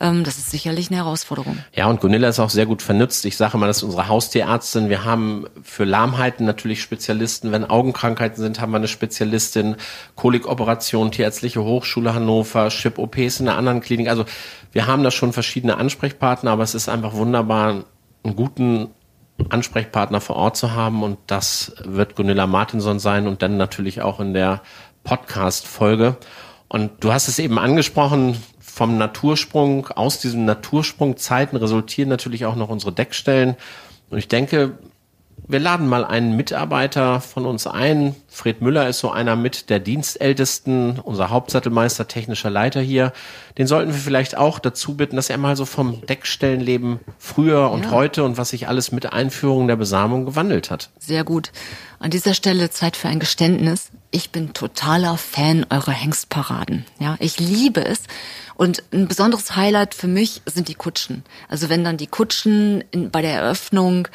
Ähm, 0.00 0.24
das 0.24 0.38
ist 0.38 0.50
sicherlich 0.50 0.88
eine 0.90 0.98
Herausforderung. 0.98 1.58
Ja, 1.74 1.86
und 1.86 2.00
Gunilla 2.00 2.28
ist 2.28 2.40
auch 2.40 2.50
sehr 2.50 2.66
gut 2.66 2.82
vernützt. 2.82 3.24
Ich 3.24 3.36
sage 3.36 3.58
mal, 3.58 3.66
das 3.66 3.78
ist 3.78 3.82
unsere 3.84 4.08
Haustierärztin. 4.08 4.88
Wir 4.88 5.04
haben 5.04 5.46
für 5.62 5.84
Lahmheiten 5.84 6.44
natürlich 6.44 6.82
Spezialisten. 6.82 7.52
Wenn 7.52 7.64
Augenkrankheiten 7.64 8.42
sind, 8.42 8.60
haben 8.60 8.72
wir 8.72 8.78
eine 8.78 8.88
Spezialistin. 8.88 9.76
Kolikoperation, 10.16 11.12
Tierärztliche 11.12 11.62
Hochschule 11.62 12.14
Hannover, 12.14 12.68
Chip-OPs 12.68 13.40
in 13.40 13.48
einer 13.48 13.58
anderen 13.58 13.80
Klinik. 13.80 14.08
Also 14.08 14.24
wir 14.72 14.86
haben 14.86 15.04
da 15.04 15.10
schon 15.10 15.32
verschiedene 15.32 15.76
Ansprechpartner, 15.76 16.50
aber 16.50 16.62
es 16.62 16.74
ist 16.74 16.88
einfach 16.88 17.14
wunderbar, 17.14 17.84
einen 18.24 18.36
guten 18.36 18.88
Ansprechpartner 19.48 20.20
vor 20.20 20.36
Ort 20.36 20.56
zu 20.56 20.72
haben 20.72 21.02
und 21.02 21.18
das 21.26 21.74
wird 21.84 22.16
Gunilla 22.16 22.46
Martinson 22.46 22.98
sein 22.98 23.26
und 23.26 23.42
dann 23.42 23.56
natürlich 23.56 24.00
auch 24.00 24.20
in 24.20 24.32
der 24.32 24.62
Podcast-Folge. 25.02 26.16
Und 26.68 27.04
du 27.04 27.12
hast 27.12 27.28
es 27.28 27.38
eben 27.38 27.58
angesprochen, 27.58 28.36
vom 28.60 28.98
Natursprung, 28.98 29.88
aus 29.88 30.18
diesen 30.18 30.44
Natursprungzeiten 30.44 31.56
resultieren 31.56 32.08
natürlich 32.08 32.46
auch 32.46 32.56
noch 32.56 32.68
unsere 32.68 32.92
Deckstellen. 32.92 33.56
Und 34.10 34.18
ich 34.18 34.28
denke, 34.28 34.78
wir 35.46 35.58
laden 35.58 35.88
mal 35.88 36.04
einen 36.04 36.36
Mitarbeiter 36.36 37.20
von 37.20 37.44
uns 37.44 37.66
ein. 37.66 38.14
Fred 38.28 38.62
Müller 38.62 38.88
ist 38.88 39.00
so 39.00 39.10
einer 39.10 39.36
mit 39.36 39.68
der 39.68 39.78
Dienstältesten, 39.78 40.98
unser 40.98 41.28
Hauptsattelmeister, 41.28 42.08
technischer 42.08 42.48
Leiter 42.50 42.80
hier. 42.80 43.12
Den 43.58 43.66
sollten 43.66 43.92
wir 43.92 43.98
vielleicht 43.98 44.36
auch 44.36 44.58
dazu 44.58 44.96
bitten, 44.96 45.16
dass 45.16 45.28
er 45.28 45.36
mal 45.36 45.56
so 45.56 45.66
vom 45.66 46.04
Deckstellenleben 46.06 47.00
früher 47.18 47.70
und 47.70 47.84
ja. 47.84 47.90
heute 47.90 48.24
und 48.24 48.38
was 48.38 48.50
sich 48.50 48.68
alles 48.68 48.90
mit 48.90 49.04
der 49.04 49.12
Einführung 49.12 49.68
der 49.68 49.76
Besamung 49.76 50.24
gewandelt 50.24 50.70
hat. 50.70 50.90
Sehr 50.98 51.24
gut. 51.24 51.52
An 51.98 52.10
dieser 52.10 52.34
Stelle 52.34 52.70
Zeit 52.70 52.96
für 52.96 53.08
ein 53.08 53.20
Geständnis. 53.20 53.90
Ich 54.10 54.30
bin 54.30 54.54
totaler 54.54 55.18
Fan 55.18 55.66
eurer 55.68 55.92
Hengstparaden. 55.92 56.86
Ja, 56.98 57.16
ich 57.18 57.38
liebe 57.38 57.84
es. 57.84 58.00
Und 58.56 58.82
ein 58.92 59.08
besonderes 59.08 59.56
Highlight 59.56 59.94
für 59.94 60.06
mich 60.06 60.40
sind 60.46 60.68
die 60.68 60.74
Kutschen. 60.74 61.22
Also 61.48 61.68
wenn 61.68 61.84
dann 61.84 61.96
die 61.96 62.06
Kutschen 62.06 62.82
in, 62.92 63.10
bei 63.10 63.20
der 63.20 63.32
Eröffnung 63.32 64.08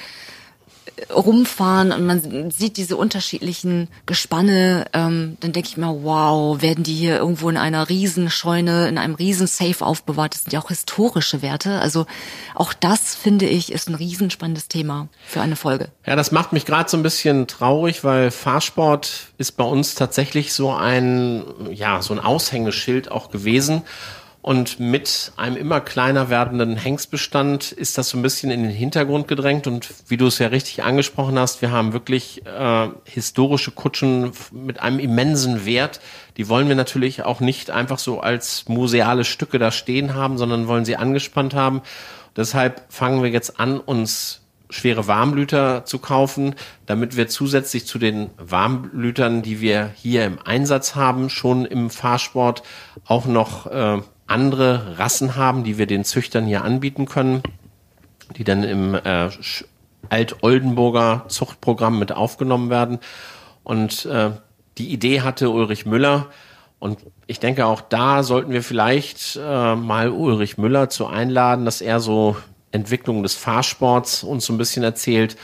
rumfahren 1.14 1.92
und 1.92 2.06
man 2.06 2.52
sieht 2.52 2.78
diese 2.78 2.98
unterschiedlichen 2.98 3.88
Gespanne, 4.06 4.86
ähm, 4.94 5.38
dann 5.40 5.54
denke 5.54 5.70
ich 5.70 5.78
mir, 5.78 6.04
wow, 6.04 6.62
werden 6.62 6.84
die 6.84 6.94
hier 6.94 7.18
irgendwo 7.18 7.50
in 7.50 7.58
einer 7.58 7.90
Riesenscheune, 7.90 8.88
in 8.88 8.98
einem 8.98 9.16
Riesensafe 9.16 9.86
aufbewahrt? 9.86 10.34
Das 10.34 10.42
sind 10.42 10.54
ja 10.54 10.62
auch 10.62 10.70
historische 10.70 11.42
Werte. 11.42 11.80
Also 11.80 12.06
auch 12.56 12.74
das, 12.74 13.16
finde 13.16 13.46
ich, 13.46 13.72
ist 13.72 13.90
ein 13.90 13.96
riesenspannendes 13.96 14.68
Thema 14.68 15.08
für 15.26 15.42
eine 15.42 15.56
Folge. 15.56 15.90
Ja, 16.06 16.16
das 16.16 16.32
macht 16.32 16.54
mich 16.54 16.66
gerade 16.66 16.90
so 16.90 16.98
ein 16.98 17.04
bisschen 17.04 17.48
traurig, 17.48 18.04
weil 18.04 18.32
Fahrsport 18.32 19.28
ist 19.38 19.54
bei 19.54 19.64
uns 19.64 19.96
tatsächlich 19.96 20.54
so 20.54 20.72
ein, 20.72 21.44
ja, 21.72 22.02
so 22.02 22.14
ein 22.14 22.20
Aushängeschild 22.20 23.12
auch 23.12 23.30
gewesen. 23.30 23.84
Und 24.42 24.80
mit 24.80 25.34
einem 25.36 25.58
immer 25.58 25.82
kleiner 25.82 26.30
werdenden 26.30 26.78
Hengstbestand 26.78 27.74
ist 27.74 27.98
das 27.98 28.10
so 28.10 28.18
ein 28.18 28.22
bisschen 28.22 28.52
in 28.52 28.64
den 28.64 28.72
Hintergrund 28.72 29.28
gedrängt. 29.28 29.68
Und 29.68 29.90
wie 30.08 30.16
du 30.16 30.28
es 30.28 30.40
ja 30.40 30.48
richtig 30.48 30.84
angesprochen 30.84 31.38
hast, 31.38 31.62
wir 31.62 31.72
haben 31.72 31.92
wirklich 31.92 32.46
äh, 32.46 32.88
historische 33.04 33.72
Kutschen 33.72 34.32
mit 34.52 34.80
einem 34.80 35.00
immensen 35.00 35.66
Wert. 35.66 36.00
Die 36.38 36.48
wollen 36.48 36.70
wir 36.70 36.76
natürlich 36.76 37.24
auch 37.24 37.42
nicht 37.42 37.70
einfach 37.70 38.00
so 38.00 38.22
als 38.22 38.70
museale 38.70 39.26
Stücke 39.26 39.60
da 39.60 39.72
stehen 39.72 40.14
haben, 40.14 40.38
sondern 40.38 40.68
wollen 40.68 40.86
sie 40.86 40.96
angespannt 40.96 41.54
haben. 41.54 41.82
Deshalb 42.38 42.84
fangen 42.88 43.22
wir 43.22 43.30
jetzt 43.30 43.60
an, 43.60 43.82
uns 43.82 44.40
schwere 44.70 45.08
Warmblüter 45.08 45.84
zu 45.84 46.00
kaufen, 46.00 46.56
damit 46.86 47.18
wir 47.18 47.28
zusätzlich 47.28 47.86
zu 47.88 47.98
den 47.98 48.30
Warmblütern, 48.38 49.42
die 49.42 49.62
wir 49.62 49.92
hier 49.96 50.26
im 50.26 50.40
Einsatz 50.40 50.96
haben, 50.96 51.30
schon 51.30 51.66
im 51.66 51.90
Fahrsport 51.90 52.64
auch 53.06 53.26
noch 53.26 53.66
äh, 53.66 54.02
andere 54.30 54.98
Rassen 54.98 55.36
haben, 55.36 55.64
die 55.64 55.78
wir 55.78 55.86
den 55.86 56.04
Züchtern 56.04 56.46
hier 56.46 56.64
anbieten 56.64 57.06
können, 57.06 57.42
die 58.38 58.44
dann 58.44 58.64
im 58.64 58.96
äh, 58.96 59.30
Alt-Oldenburger 60.10 61.26
Zuchtprogramm 61.28 62.00
mit 62.00 62.12
aufgenommen 62.12 62.70
werden. 62.70 63.00
Und 63.64 64.06
äh, 64.06 64.32
die 64.78 64.90
Idee 64.92 65.22
hatte 65.22 65.50
Ulrich 65.50 65.86
Müller. 65.86 66.28
Und 66.80 67.00
ich 67.28 67.40
denke, 67.40 67.66
auch 67.66 67.82
da 67.82 68.24
sollten 68.24 68.52
wir 68.52 68.64
vielleicht 68.64 69.38
äh, 69.42 69.76
mal 69.76 70.10
Ulrich 70.10 70.58
Müller 70.58 70.90
zu 70.90 71.08
einladen, 71.08 71.66
dass 71.66 71.82
er 71.82 72.00
so 72.00 72.38
Entwicklung 72.72 73.24
des 73.24 73.36
Fahrsports 73.36 74.24
uns 74.24 74.46
so 74.46 74.54
ein 74.54 74.58
bisschen 74.58 74.84
erzählt. 74.84 75.36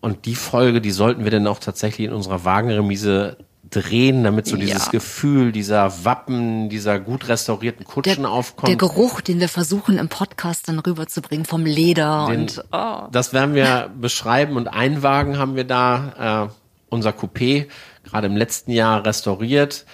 Und 0.00 0.26
die 0.26 0.34
Folge, 0.34 0.80
die 0.80 0.90
sollten 0.90 1.24
wir 1.24 1.30
dann 1.30 1.46
auch 1.46 1.60
tatsächlich 1.60 2.08
in 2.08 2.12
unserer 2.12 2.44
Wagenremise 2.44 3.36
drehen, 3.74 4.24
damit 4.24 4.46
so 4.46 4.56
dieses 4.56 4.86
ja. 4.86 4.90
Gefühl 4.92 5.52
dieser 5.52 6.04
Wappen, 6.04 6.68
dieser 6.68 7.00
gut 7.00 7.28
restaurierten 7.28 7.84
Kutschen 7.84 8.22
der, 8.22 8.30
aufkommt. 8.30 8.68
Der 8.68 8.76
Geruch, 8.76 9.20
den 9.20 9.40
wir 9.40 9.48
versuchen 9.48 9.98
im 9.98 10.08
Podcast 10.08 10.68
dann 10.68 10.78
rüberzubringen 10.78 11.46
vom 11.46 11.64
Leder 11.64 12.28
den, 12.30 12.42
und 12.42 12.64
oh. 12.72 13.08
das 13.10 13.32
werden 13.32 13.54
wir 13.54 13.90
beschreiben 13.98 14.56
und 14.56 14.68
einwagen 14.68 15.38
haben 15.38 15.56
wir 15.56 15.64
da 15.64 16.48
äh, 16.48 16.54
unser 16.90 17.10
Coupé 17.10 17.66
gerade 18.04 18.26
im 18.26 18.36
letzten 18.36 18.72
Jahr 18.72 19.04
restauriert 19.04 19.86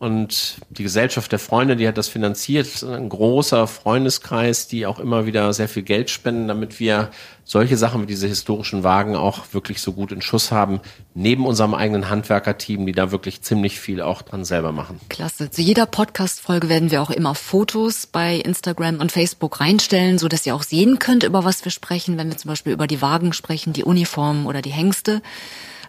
und 0.00 0.56
die 0.70 0.82
Gesellschaft 0.82 1.30
der 1.30 1.38
Freunde, 1.38 1.76
die 1.76 1.86
hat 1.86 1.98
das 1.98 2.08
finanziert, 2.08 2.82
ein 2.82 3.10
großer 3.10 3.66
Freundeskreis, 3.66 4.66
die 4.66 4.86
auch 4.86 4.98
immer 4.98 5.26
wieder 5.26 5.52
sehr 5.52 5.68
viel 5.68 5.82
Geld 5.82 6.08
spenden, 6.08 6.48
damit 6.48 6.80
wir 6.80 7.10
solche 7.44 7.76
Sachen 7.76 8.00
wie 8.00 8.06
diese 8.06 8.26
historischen 8.26 8.82
Wagen 8.82 9.14
auch 9.14 9.52
wirklich 9.52 9.82
so 9.82 9.92
gut 9.92 10.10
in 10.10 10.22
Schuss 10.22 10.52
haben, 10.52 10.80
neben 11.12 11.44
unserem 11.44 11.74
eigenen 11.74 12.08
Handwerkerteam, 12.08 12.86
die 12.86 12.92
da 12.92 13.10
wirklich 13.10 13.42
ziemlich 13.42 13.78
viel 13.78 14.00
auch 14.00 14.22
dran 14.22 14.46
selber 14.46 14.72
machen. 14.72 14.98
Klasse. 15.10 15.50
Zu 15.50 15.60
jeder 15.60 15.84
Podcast-Folge 15.84 16.70
werden 16.70 16.90
wir 16.90 17.02
auch 17.02 17.10
immer 17.10 17.34
Fotos 17.34 18.06
bei 18.06 18.36
Instagram 18.36 19.00
und 19.00 19.12
Facebook 19.12 19.60
reinstellen, 19.60 20.16
so 20.16 20.28
dass 20.28 20.46
ihr 20.46 20.54
auch 20.54 20.62
sehen 20.62 20.98
könnt, 20.98 21.24
über 21.24 21.44
was 21.44 21.62
wir 21.62 21.72
sprechen, 21.72 22.16
wenn 22.16 22.30
wir 22.30 22.38
zum 22.38 22.48
Beispiel 22.48 22.72
über 22.72 22.86
die 22.86 23.02
Wagen 23.02 23.34
sprechen, 23.34 23.74
die 23.74 23.84
Uniformen 23.84 24.46
oder 24.46 24.62
die 24.62 24.72
Hengste. 24.72 25.20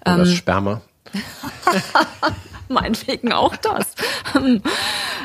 Oder 0.01 0.15
ähm, 0.15 0.19
das 0.19 0.33
Sperma. 0.33 0.81
Meinetwegen 2.67 3.33
auch 3.33 3.55
das. 3.55 3.95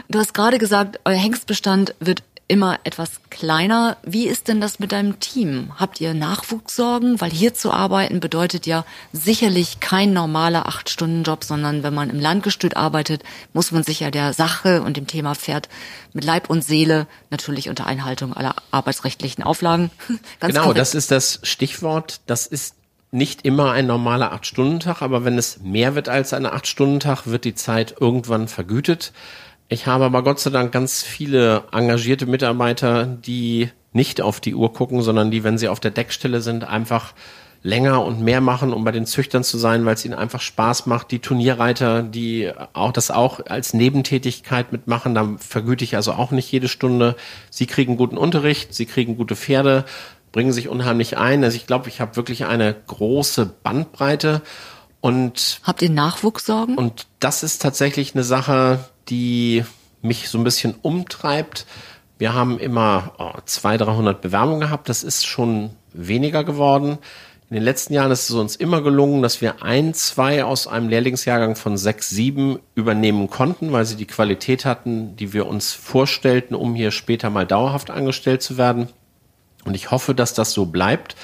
Du 0.09 0.21
hast 0.21 0.35
gerade 0.35 0.59
gesagt, 0.59 1.00
euer 1.05 1.16
Hengstbestand 1.16 1.97
wird 1.99 2.23
immer 2.49 2.78
etwas 2.85 3.21
kleiner. 3.31 3.97
Wie 4.05 4.26
ist 4.26 4.49
denn 4.49 4.61
das 4.61 4.78
mit 4.78 4.93
deinem 4.93 5.19
Team? 5.19 5.73
Habt 5.76 6.00
ihr 6.00 6.14
Nachwuchssorgen? 6.14 7.21
Weil 7.21 7.31
hier 7.31 7.55
zu 7.55 7.73
arbeiten 7.73 8.21
bedeutet 8.21 8.66
ja 8.66 8.85
sicherlich 9.12 9.81
kein 9.81 10.12
normaler 10.12 10.66
Acht-Stunden-Job, 10.66 11.43
sondern 11.43 11.83
wenn 11.83 11.95
man 11.95 12.11
im 12.11 12.21
Landgestüt 12.21 12.76
arbeitet, 12.76 13.25
muss 13.52 13.73
man 13.73 13.83
sich 13.83 14.00
ja 14.00 14.11
der 14.11 14.33
Sache 14.33 14.83
und 14.83 14.97
dem 14.97 15.07
Thema 15.07 15.35
Pferd 15.35 15.69
mit 16.12 16.25
Leib 16.25 16.49
und 16.49 16.62
Seele 16.62 17.09
natürlich 17.31 17.69
unter 17.69 17.87
Einhaltung 17.87 18.33
aller 18.33 18.55
arbeitsrechtlichen 18.71 19.43
Auflagen. 19.43 19.90
Ganz 20.40 20.55
genau, 20.55 20.62
korrekt. 20.62 20.78
das 20.78 20.95
ist 20.95 21.11
das 21.11 21.40
Stichwort. 21.43 22.21
Das 22.26 22.47
ist 22.47 22.76
nicht 23.16 23.46
immer 23.46 23.73
ein 23.73 23.87
normaler 23.87 24.32
Acht-Stunden-Tag, 24.32 25.00
aber 25.00 25.25
wenn 25.25 25.38
es 25.38 25.61
mehr 25.62 25.94
wird 25.94 26.08
als 26.08 26.32
ein 26.32 26.46
Acht-Stunden-Tag, 26.46 27.26
wird 27.26 27.44
die 27.44 27.54
Zeit 27.54 27.96
irgendwann 27.99 28.46
vergütet. 28.46 29.12
Ich 29.68 29.87
habe 29.87 30.04
aber 30.04 30.23
Gott 30.23 30.38
sei 30.38 30.50
Dank 30.50 30.70
ganz 30.70 31.02
viele 31.02 31.64
engagierte 31.73 32.26
Mitarbeiter, 32.26 33.06
die 33.06 33.70
nicht 33.92 34.20
auf 34.20 34.40
die 34.40 34.54
Uhr 34.54 34.73
gucken, 34.73 35.00
sondern 35.00 35.30
die, 35.30 35.42
wenn 35.42 35.58
sie 35.58 35.68
auf 35.68 35.80
der 35.80 35.90
Deckstelle 35.90 36.42
sind, 36.42 36.64
einfach 36.64 37.14
länger 37.62 38.04
und 38.04 38.20
mehr 38.20 38.40
machen, 38.40 38.73
um 38.73 38.85
bei 38.85 38.92
den 38.92 39.06
Züchtern 39.06 39.42
zu 39.42 39.58
sein, 39.58 39.85
weil 39.85 39.94
es 39.94 40.04
ihnen 40.04 40.14
einfach 40.14 40.40
Spaß 40.40 40.87
macht. 40.87 41.11
Die 41.11 41.18
Turnierreiter, 41.18 42.02
die 42.02 42.52
auch 42.75 42.92
das 42.92 43.11
auch 43.11 43.40
als 43.46 43.75
Nebentätigkeit 43.75 44.73
mitmachen, 44.73 45.14
da 45.14 45.35
vergüte 45.38 45.82
ich 45.82 45.96
also 45.96 46.12
auch 46.12 46.30
nicht 46.30 46.52
jede 46.52 46.68
Stunde. 46.68 47.16
Sie 47.50 47.66
kriegen 47.66 47.96
guten 47.96 48.18
Unterricht, 48.18 48.73
sie 48.73 48.87
kriegen 48.87 49.16
gute 49.16 49.35
Pferde, 49.35 49.85
bringen 50.33 50.52
sich 50.52 50.68
unheimlich 50.68 51.16
ein. 51.16 51.45
Also 51.45 51.56
ich 51.56 51.66
glaube, 51.66 51.88
ich 51.88 52.00
habe 52.00 52.16
wirklich 52.16 52.47
eine 52.47 52.75
große 52.87 53.47
Bandbreite 53.47 54.42
und 55.00 55.61
habt 55.62 55.83
ihr 55.83 55.90
Nachwuchssorgen? 55.90 56.76
Und 56.76 57.06
das 57.21 57.42
ist 57.42 57.62
tatsächlich 57.62 58.14
eine 58.14 58.25
Sache, 58.25 58.80
die 59.09 59.64
mich 60.02 60.28
so 60.28 60.38
ein 60.38 60.45
bisschen 60.45 60.75
umtreibt. 60.83 61.66
Wir 62.18 62.35
haben 62.35 62.59
immer 62.59 63.12
oh, 63.18 63.33
200, 63.45 63.88
300 63.88 64.21
Bewerbungen 64.21 64.61
gehabt. 64.61 64.88
Das 64.88 65.02
ist 65.02 65.26
schon 65.26 65.71
weniger 65.92 66.45
geworden. 66.45 66.99
In 67.49 67.54
den 67.54 67.62
letzten 67.62 67.95
Jahren 67.95 68.11
ist 68.11 68.28
es 68.28 68.35
uns 68.35 68.56
immer 68.56 68.83
gelungen, 68.83 69.23
dass 69.23 69.40
wir 69.40 69.62
ein, 69.62 69.95
zwei 69.95 70.42
aus 70.42 70.66
einem 70.66 70.88
Lehrlingsjahrgang 70.88 71.54
von 71.54 71.76
sechs, 71.76 72.11
sieben 72.11 72.59
übernehmen 72.75 73.30
konnten, 73.30 73.71
weil 73.71 73.85
sie 73.85 73.95
die 73.95 74.06
Qualität 74.06 74.64
hatten, 74.64 75.14
die 75.14 75.33
wir 75.33 75.47
uns 75.47 75.73
vorstellten, 75.73 76.56
um 76.56 76.75
hier 76.75 76.90
später 76.90 77.30
mal 77.30 77.47
dauerhaft 77.47 77.90
angestellt 77.90 78.42
zu 78.42 78.56
werden. 78.59 78.88
Und 79.66 79.75
ich 79.75 79.90
hoffe, 79.90 80.14
dass 80.14 80.32
das 80.32 80.52
so 80.52 80.66
bleibt, 80.66 81.16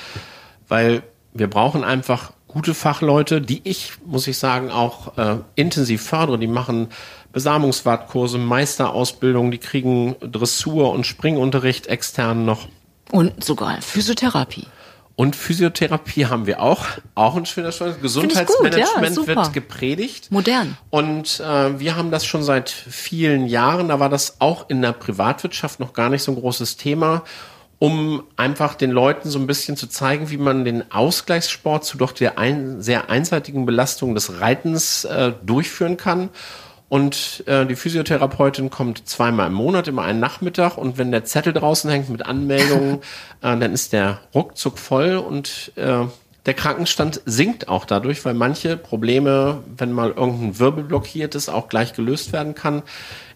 weil 0.68 1.02
wir 1.32 1.48
brauchen 1.48 1.84
einfach 1.84 2.32
gute 2.48 2.74
Fachleute, 2.74 3.40
die 3.40 3.62
ich, 3.64 3.92
muss 4.04 4.26
ich 4.26 4.36
sagen, 4.36 4.70
auch 4.70 5.16
äh, 5.16 5.36
intensiv 5.54 6.02
fördere. 6.02 6.38
Die 6.38 6.46
machen 6.46 6.88
Besamungswartkurse, 7.32 8.36
Meisterausbildung, 8.36 9.50
die 9.50 9.58
kriegen 9.58 10.16
Dressur 10.20 10.92
und 10.92 11.06
Springunterricht 11.06 11.86
extern 11.86 12.44
noch. 12.44 12.68
Und 13.10 13.42
sogar 13.42 13.80
Physiotherapie. 13.80 14.66
Und 15.14 15.36
Physiotherapie 15.36 16.26
haben 16.26 16.46
wir 16.46 16.60
auch, 16.60 16.86
auch 17.14 17.36
ein 17.36 17.44
schöner 17.46 17.70
Stolz. 17.70 18.00
Gesundheitsmanagement 18.00 19.16
ja, 19.16 19.26
wird 19.26 19.52
gepredigt. 19.52 20.30
Modern. 20.30 20.76
Und 20.90 21.40
äh, 21.40 21.78
wir 21.78 21.96
haben 21.96 22.10
das 22.10 22.24
schon 22.24 22.42
seit 22.42 22.70
vielen 22.70 23.46
Jahren. 23.46 23.88
Da 23.88 24.00
war 24.00 24.08
das 24.08 24.36
auch 24.40 24.68
in 24.70 24.80
der 24.80 24.92
Privatwirtschaft 24.92 25.80
noch 25.80 25.92
gar 25.92 26.08
nicht 26.08 26.22
so 26.22 26.32
ein 26.32 26.36
großes 26.36 26.76
Thema, 26.78 27.24
um 27.82 28.22
einfach 28.36 28.76
den 28.76 28.92
Leuten 28.92 29.28
so 29.28 29.40
ein 29.40 29.48
bisschen 29.48 29.76
zu 29.76 29.88
zeigen, 29.88 30.30
wie 30.30 30.36
man 30.36 30.64
den 30.64 30.92
Ausgleichssport 30.92 31.84
zu 31.84 31.98
doch 31.98 32.12
der 32.12 32.38
ein, 32.38 32.80
sehr 32.80 33.10
einseitigen 33.10 33.66
Belastung 33.66 34.14
des 34.14 34.40
Reitens 34.40 35.04
äh, 35.04 35.32
durchführen 35.44 35.96
kann. 35.96 36.28
Und 36.88 37.42
äh, 37.48 37.66
die 37.66 37.74
Physiotherapeutin 37.74 38.70
kommt 38.70 39.08
zweimal 39.08 39.48
im 39.48 39.54
Monat, 39.54 39.88
immer 39.88 40.02
einen 40.02 40.20
Nachmittag. 40.20 40.78
Und 40.78 40.96
wenn 40.96 41.10
der 41.10 41.24
Zettel 41.24 41.52
draußen 41.52 41.90
hängt 41.90 42.08
mit 42.08 42.24
Anmeldungen, 42.24 42.98
äh, 43.42 43.58
dann 43.58 43.72
ist 43.72 43.92
der 43.92 44.20
ruckzuck 44.32 44.78
voll 44.78 45.16
und 45.16 45.72
äh, 45.74 46.04
der 46.46 46.54
Krankenstand 46.54 47.20
sinkt 47.24 47.68
auch 47.68 47.84
dadurch, 47.84 48.24
weil 48.24 48.34
manche 48.34 48.76
Probleme, 48.76 49.62
wenn 49.76 49.90
mal 49.92 50.10
irgendein 50.10 50.58
Wirbel 50.58 50.84
blockiert 50.84 51.34
ist, 51.34 51.48
auch 51.48 51.68
gleich 51.68 51.94
gelöst 51.94 52.32
werden 52.32 52.54
kann. 52.54 52.82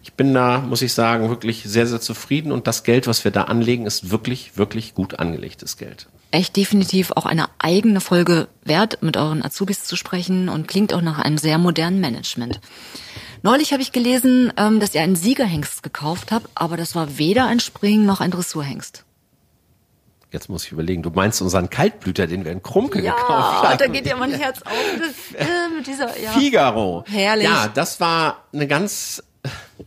Ich 0.06 0.12
bin 0.12 0.32
da, 0.32 0.60
muss 0.60 0.82
ich 0.82 0.92
sagen, 0.92 1.28
wirklich 1.30 1.64
sehr, 1.64 1.84
sehr 1.88 2.00
zufrieden 2.00 2.52
und 2.52 2.68
das 2.68 2.84
Geld, 2.84 3.08
was 3.08 3.24
wir 3.24 3.32
da 3.32 3.42
anlegen, 3.42 3.86
ist 3.86 4.08
wirklich, 4.08 4.56
wirklich 4.56 4.94
gut 4.94 5.18
angelegtes 5.18 5.78
Geld. 5.78 6.06
Echt 6.30 6.54
definitiv 6.54 7.10
auch 7.10 7.26
eine 7.26 7.46
eigene 7.58 8.00
Folge 8.00 8.46
wert, 8.62 9.02
mit 9.02 9.16
euren 9.16 9.44
Azubis 9.44 9.82
zu 9.82 9.96
sprechen 9.96 10.48
und 10.48 10.68
klingt 10.68 10.94
auch 10.94 11.00
nach 11.00 11.18
einem 11.18 11.38
sehr 11.38 11.58
modernen 11.58 12.00
Management. 12.00 12.60
Neulich 13.42 13.72
habe 13.72 13.82
ich 13.82 13.90
gelesen, 13.90 14.52
ähm, 14.56 14.78
dass 14.78 14.94
ihr 14.94 15.02
einen 15.02 15.16
Siegerhengst 15.16 15.82
gekauft 15.82 16.30
habt, 16.30 16.48
aber 16.54 16.76
das 16.76 16.94
war 16.94 17.18
weder 17.18 17.46
ein 17.46 17.58
Spring 17.58 18.06
noch 18.06 18.20
ein 18.20 18.30
Dressurhengst. 18.30 19.04
Jetzt 20.32 20.48
muss 20.48 20.66
ich 20.66 20.72
überlegen, 20.72 21.02
du 21.02 21.10
meinst 21.10 21.40
unseren 21.40 21.70
Kaltblüter, 21.70 22.26
den 22.26 22.44
wir 22.44 22.52
in 22.52 22.62
Krumke 22.62 23.02
ja, 23.02 23.12
gekauft 23.12 23.62
haben. 23.62 23.78
da 23.78 23.86
geht 23.86 24.06
ja 24.06 24.16
mein 24.16 24.32
Herz 24.32 24.60
auf. 24.62 24.72
Das, 24.98 25.40
äh, 25.40 25.46
mit 25.76 25.86
dieser, 25.86 26.18
ja. 26.20 26.30
Figaro. 26.32 27.04
Herrlich. 27.08 27.44
Ja, 27.48 27.68
das 27.68 28.00
war 28.00 28.44
eine 28.52 28.66
ganz, 28.66 29.22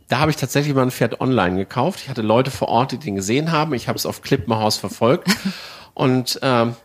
da 0.08 0.20
habe 0.20 0.32
ich 0.32 0.38
tatsächlich 0.38 0.74
mal 0.74 0.84
ein 0.84 0.92
Pferd 0.92 1.22
online 1.22 1.58
gekauft. 1.58 2.02
Ich 2.04 2.10
hatte 2.10 2.22
Leute 2.22 2.52
vor 2.52 2.68
Ort, 2.68 2.92
die 2.92 2.98
den 2.98 3.16
gesehen 3.16 3.52
haben. 3.52 3.74
Ich 3.74 3.88
habe 3.88 3.98
es 3.98 4.06
auf 4.06 4.22
Klippenhaus 4.22 4.78
verfolgt. 4.78 5.30
Und 5.94 6.40
ähm, 6.44 6.76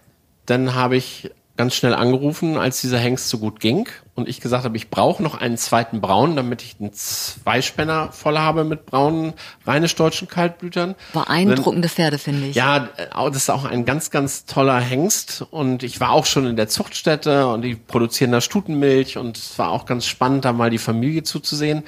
dann 0.47 0.75
habe 0.75 0.97
ich 0.97 1.31
ganz 1.57 1.75
schnell 1.75 1.95
angerufen, 1.95 2.59
als 2.59 2.81
dieser 2.81 2.99
Hengst 2.99 3.28
so 3.28 3.38
gut 3.38 3.61
ging 3.61 3.88
und 4.16 4.29
ich 4.29 4.40
gesagt 4.40 4.64
habe, 4.64 4.77
ich 4.77 4.90
brauche 4.90 5.22
noch 5.22 5.40
einen 5.40 5.57
zweiten 5.57 6.01
Braun, 6.01 6.35
damit 6.35 6.62
ich 6.62 6.77
einen 6.81 6.92
Zweispänner 6.92 8.11
voll 8.11 8.38
habe 8.38 8.64
mit 8.64 8.87
braunen 8.87 9.35
rheinisch-deutschen 9.64 10.27
Kaltblütern. 10.27 10.96
Beeindruckende 11.12 11.88
Pferde, 11.88 12.18
finde 12.18 12.49
ich. 12.49 12.57
Ja, 12.57 12.88
das 13.12 13.37
ist 13.37 13.51
auch 13.51 13.64
ein 13.64 13.85
ganz, 13.85 14.11
ganz 14.11 14.46
toller 14.46 14.81
Hengst 14.81 15.46
und 15.49 15.85
ich 15.85 16.01
war 16.01 16.11
auch 16.11 16.27
schon 16.27 16.46
in 16.46 16.57
der 16.57 16.68
Zuchtstätte 16.68 17.46
und 17.46 17.62
die 17.62 17.77
produzieren 17.77 18.33
da 18.33 18.40
Stutenmilch 18.40 19.16
und 19.16 19.37
es 19.38 19.57
war 19.57 19.70
auch 19.70 19.87
ganz 19.87 20.07
spannend, 20.07 20.44
da 20.44 20.53
mal 20.53 20.70
die 20.70 20.79
Familie 20.79 21.22
zuzusehen. 21.22 21.85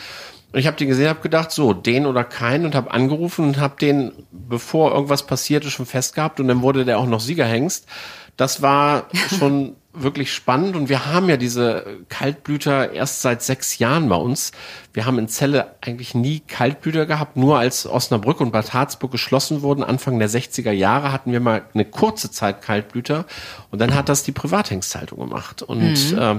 Und 0.53 0.61
ich 0.61 0.67
habe 0.67 0.77
den 0.77 0.89
gesehen, 0.89 1.09
habe 1.09 1.21
gedacht, 1.21 1.51
so, 1.51 1.73
den 1.73 2.07
oder 2.07 2.25
keinen 2.25 2.67
und 2.67 2.75
habe 2.75 2.91
angerufen 2.91 3.45
und 3.45 3.59
habe 3.59 3.77
den, 3.81 4.13
bevor 4.31 4.93
irgendwas 4.93 5.27
passierte, 5.27 5.71
schon 5.71 5.87
festgehabt 5.87 6.41
und 6.41 6.49
dann 6.49 6.63
wurde 6.63 6.85
der 6.85 6.99
auch 6.99 7.07
noch 7.07 7.21
Siegerhengst. 7.21 7.87
Das 8.37 8.63
war 8.63 9.07
schon 9.39 9.77
wirklich 9.93 10.33
spannend 10.33 10.77
und 10.77 10.89
wir 10.89 11.07
haben 11.07 11.29
ja 11.29 11.37
diese 11.39 12.01
Kaltblüter 12.09 12.93
erst 12.93 13.23
seit 13.23 13.43
sechs 13.43 13.79
Jahren 13.79 14.09
bei 14.09 14.17
uns. 14.17 14.53
Wir 14.93 15.07
haben 15.07 15.19
in 15.19 15.29
Celle 15.29 15.75
eigentlich 15.81 16.15
nie 16.15 16.41
Kaltblüter 16.41 17.07
gehabt, 17.07 17.37
nur 17.37 17.59
als 17.59 17.87
Osnabrück 17.87 18.41
und 18.41 18.53
Bad 18.53 18.75
Harzburg 18.75 19.11
geschlossen 19.11 19.63
wurden, 19.63 19.83
Anfang 19.83 20.19
der 20.19 20.29
60er 20.29 20.71
Jahre 20.71 21.13
hatten 21.13 21.33
wir 21.33 21.41
mal 21.41 21.65
eine 21.73 21.87
kurze 21.87 22.31
Zeit 22.31 22.61
Kaltblüter 22.61 23.25
und 23.71 23.81
dann 23.81 23.95
hat 23.95 24.11
das 24.11 24.23
die 24.23 24.33
Privathengsthaltung 24.33 25.19
gemacht 25.19 25.63
und 25.63 26.13
mhm. 26.13 26.19
äh, 26.19 26.37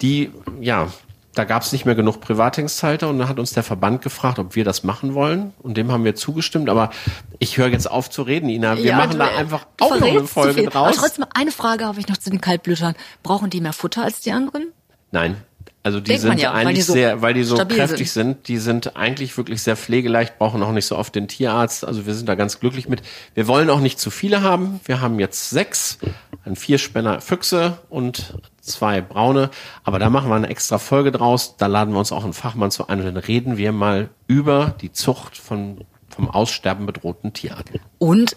die, 0.00 0.30
ja, 0.60 0.88
da 1.34 1.44
gab 1.44 1.62
es 1.62 1.72
nicht 1.72 1.86
mehr 1.86 1.94
genug 1.94 2.20
Privathengsthalter 2.20 3.08
und 3.08 3.18
dann 3.18 3.28
hat 3.28 3.38
uns 3.38 3.52
der 3.52 3.62
Verband 3.62 4.02
gefragt, 4.02 4.38
ob 4.38 4.54
wir 4.54 4.64
das 4.64 4.84
machen 4.84 5.14
wollen 5.14 5.54
und 5.62 5.76
dem 5.76 5.90
haben 5.90 6.04
wir 6.04 6.14
zugestimmt. 6.14 6.68
Aber 6.68 6.90
ich 7.38 7.56
höre 7.56 7.68
jetzt 7.68 7.90
auf 7.90 8.10
zu 8.10 8.22
reden, 8.22 8.48
Ina. 8.48 8.76
Wir 8.76 8.84
ja, 8.84 8.96
machen 8.96 9.12
du, 9.12 9.18
da 9.18 9.28
einfach 9.36 9.66
auch 9.80 9.98
noch 9.98 10.06
eine 10.06 10.24
Folge 10.24 10.64
draus. 10.64 10.88
Aber 10.88 10.96
trotzdem, 10.96 11.24
eine 11.34 11.50
Frage 11.50 11.86
habe 11.86 12.00
ich 12.00 12.08
noch 12.08 12.18
zu 12.18 12.30
den 12.30 12.40
Kaltblütern. 12.40 12.94
Brauchen 13.22 13.48
die 13.48 13.60
mehr 13.60 13.72
Futter 13.72 14.04
als 14.04 14.20
die 14.20 14.32
anderen? 14.32 14.72
Nein. 15.10 15.36
Also 15.84 15.98
die 15.98 16.10
Denkt 16.12 16.22
sind 16.22 16.40
ja, 16.40 16.52
eigentlich 16.52 16.66
weil 16.66 16.74
die 16.74 16.82
so 16.82 16.92
sehr, 16.92 17.22
weil 17.22 17.34
die 17.34 17.42
so 17.42 17.56
kräftig 17.56 18.12
sind. 18.12 18.36
sind. 18.36 18.48
Die 18.48 18.58
sind 18.58 18.96
eigentlich 18.96 19.36
wirklich 19.36 19.62
sehr 19.62 19.76
pflegeleicht, 19.76 20.38
brauchen 20.38 20.62
auch 20.62 20.70
nicht 20.70 20.86
so 20.86 20.96
oft 20.96 21.14
den 21.14 21.26
Tierarzt. 21.26 21.84
Also 21.84 22.06
wir 22.06 22.14
sind 22.14 22.28
da 22.28 22.36
ganz 22.36 22.60
glücklich 22.60 22.88
mit. 22.88 23.02
Wir 23.34 23.48
wollen 23.48 23.68
auch 23.68 23.80
nicht 23.80 23.98
zu 23.98 24.10
viele 24.10 24.42
haben. 24.42 24.80
Wir 24.84 25.00
haben 25.00 25.18
jetzt 25.18 25.50
sechs, 25.50 25.98
ein 26.44 26.54
Vierspänner 26.54 27.20
Füchse 27.20 27.78
und 27.88 28.38
zwei 28.60 29.00
braune. 29.00 29.50
Aber 29.82 29.98
da 29.98 30.08
machen 30.08 30.30
wir 30.30 30.36
eine 30.36 30.48
extra 30.48 30.78
Folge 30.78 31.10
draus. 31.10 31.56
Da 31.56 31.66
laden 31.66 31.92
wir 31.92 31.98
uns 31.98 32.12
auch 32.12 32.22
einen 32.22 32.32
Fachmann 32.32 32.70
zu 32.70 32.86
ein 32.86 33.00
und 33.00 33.06
dann 33.06 33.16
reden 33.16 33.56
wir 33.56 33.72
mal 33.72 34.08
über 34.28 34.76
die 34.80 34.92
Zucht 34.92 35.36
von 35.36 35.84
vom 36.08 36.30
Aussterben 36.30 36.86
bedrohten 36.86 37.32
Tierarten. 37.32 37.80
Und 37.98 38.36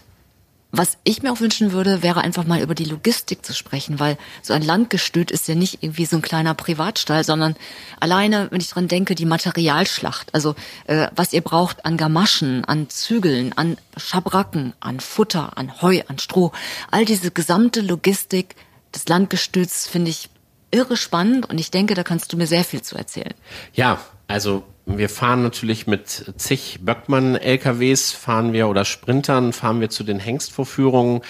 was 0.77 0.97
ich 1.03 1.21
mir 1.21 1.31
auch 1.31 1.39
wünschen 1.39 1.71
würde, 1.71 2.01
wäre 2.03 2.21
einfach 2.21 2.45
mal 2.45 2.61
über 2.61 2.75
die 2.75 2.85
Logistik 2.85 3.45
zu 3.45 3.53
sprechen, 3.53 3.99
weil 3.99 4.17
so 4.41 4.53
ein 4.53 4.61
Landgestüt 4.61 5.31
ist 5.31 5.47
ja 5.47 5.55
nicht 5.55 5.83
irgendwie 5.83 6.05
so 6.05 6.15
ein 6.15 6.21
kleiner 6.21 6.53
Privatstall, 6.53 7.23
sondern 7.23 7.55
alleine, 7.99 8.47
wenn 8.51 8.61
ich 8.61 8.69
dran 8.69 8.87
denke, 8.87 9.15
die 9.15 9.25
Materialschlacht, 9.25 10.33
also 10.33 10.55
äh, 10.87 11.07
was 11.15 11.33
ihr 11.33 11.41
braucht 11.41 11.85
an 11.85 11.97
Gamaschen, 11.97 12.65
an 12.65 12.89
Zügeln, 12.89 13.53
an 13.57 13.77
Schabracken, 13.97 14.73
an 14.79 14.99
Futter, 14.99 15.57
an 15.57 15.81
Heu, 15.81 16.01
an 16.07 16.19
Stroh, 16.19 16.51
all 16.91 17.05
diese 17.05 17.31
gesamte 17.31 17.81
Logistik 17.81 18.55
des 18.93 19.07
Landgestüts 19.07 19.87
finde 19.87 20.11
ich 20.11 20.29
irre 20.71 20.97
spannend 20.97 21.49
und 21.49 21.59
ich 21.59 21.71
denke, 21.71 21.93
da 21.93 22.03
kannst 22.03 22.33
du 22.33 22.37
mir 22.37 22.47
sehr 22.47 22.63
viel 22.63 22.81
zu 22.81 22.95
erzählen. 22.95 23.33
Ja, 23.73 23.99
also 24.27 24.63
wir 24.85 25.09
fahren 25.09 25.41
natürlich 25.41 25.87
mit 25.87 26.33
zig 26.37 26.79
Böckmann-LKWs, 26.81 28.11
fahren 28.11 28.53
wir 28.53 28.67
oder 28.67 28.85
Sprintern, 28.85 29.51
fahren 29.51 29.81
wir 29.81 29.89
zu 29.89 30.03
den 30.03 30.19
Hengstvorführungen. 30.19 31.21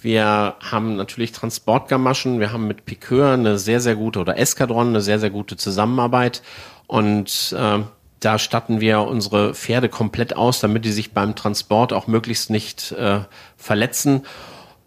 Wir 0.00 0.56
haben 0.60 0.96
natürlich 0.96 1.32
Transportgamaschen, 1.32 2.38
wir 2.38 2.52
haben 2.52 2.66
mit 2.66 2.84
Piqueur 2.84 3.32
eine 3.32 3.58
sehr, 3.58 3.80
sehr 3.80 3.96
gute 3.96 4.20
oder 4.20 4.38
Eskadron 4.38 4.88
eine 4.88 5.00
sehr, 5.00 5.18
sehr 5.18 5.30
gute 5.30 5.56
Zusammenarbeit 5.56 6.42
und 6.86 7.54
äh, 7.58 7.78
da 8.20 8.38
statten 8.38 8.80
wir 8.80 9.00
unsere 9.02 9.54
Pferde 9.54 9.88
komplett 9.88 10.36
aus, 10.36 10.60
damit 10.60 10.84
die 10.84 10.92
sich 10.92 11.12
beim 11.12 11.34
Transport 11.34 11.92
auch 11.92 12.08
möglichst 12.08 12.50
nicht 12.50 12.92
äh, 12.92 13.20
verletzen. 13.56 14.26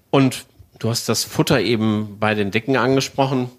Und 0.09 0.45
du 0.79 0.89
hast 0.89 1.07
das 1.07 1.23
Futter 1.23 1.61
eben 1.61 2.17
bei 2.19 2.35
den 2.35 2.51
Dicken 2.51 2.75
angesprochen 2.75 3.49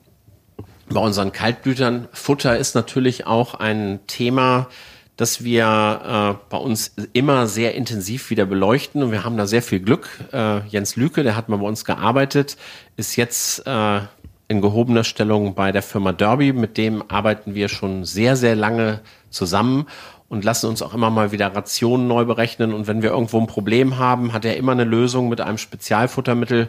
bei 0.93 1.01
unseren 1.01 1.33
Kaltblütern. 1.33 2.09
Futter 2.13 2.57
ist 2.57 2.75
natürlich 2.75 3.27
auch 3.27 3.55
ein 3.55 4.01
Thema, 4.07 4.69
das 5.17 5.45
wir 5.45 6.37
äh, 6.37 6.45
bei 6.51 6.57
uns 6.57 6.95
immer 7.13 7.47
sehr 7.47 7.75
intensiv 7.75 8.31
wieder 8.31 8.47
beleuchten 8.47 9.03
und 9.03 9.13
wir 9.13 9.25
haben 9.25 9.37
da 9.37 9.47
sehr 9.47 9.63
viel 9.63 9.81
Glück. 9.81 10.09
Äh, 10.33 10.67
Jens 10.69 10.97
Lüke, 10.97 11.23
der 11.23 11.37
hat 11.37 11.49
mal 11.49 11.59
bei 11.59 11.67
uns 11.67 11.85
gearbeitet, 11.85 12.57
ist 12.97 13.17
jetzt 13.17 13.67
äh, 13.67 14.01
in 14.49 14.61
gehobener 14.61 15.05
Stellung 15.05 15.55
bei 15.55 15.73
der 15.73 15.83
Firma 15.83 16.13
Derby. 16.13 16.53
Mit 16.53 16.77
dem 16.77 17.03
arbeiten 17.11 17.55
wir 17.55 17.69
schon 17.69 18.05
sehr, 18.05 18.37
sehr 18.37 18.57
lange 18.57 19.01
zusammen 19.31 19.87
und 20.29 20.45
lassen 20.45 20.67
uns 20.67 20.83
auch 20.83 20.95
immer 20.95 21.11
mal 21.11 21.31
wieder 21.33 21.55
Rationen 21.55 22.09
neu 22.09 22.25
berechnen. 22.25 22.73
Und 22.73 22.87
wenn 22.87 23.03
wir 23.03 23.11
irgendwo 23.11 23.39
ein 23.39 23.47
Problem 23.47 23.99
haben, 23.99 24.33
hat 24.33 24.45
er 24.45 24.57
immer 24.57 24.73
eine 24.73 24.85
Lösung 24.85 25.29
mit 25.29 25.41
einem 25.41 25.59
Spezialfuttermittel. 25.59 26.69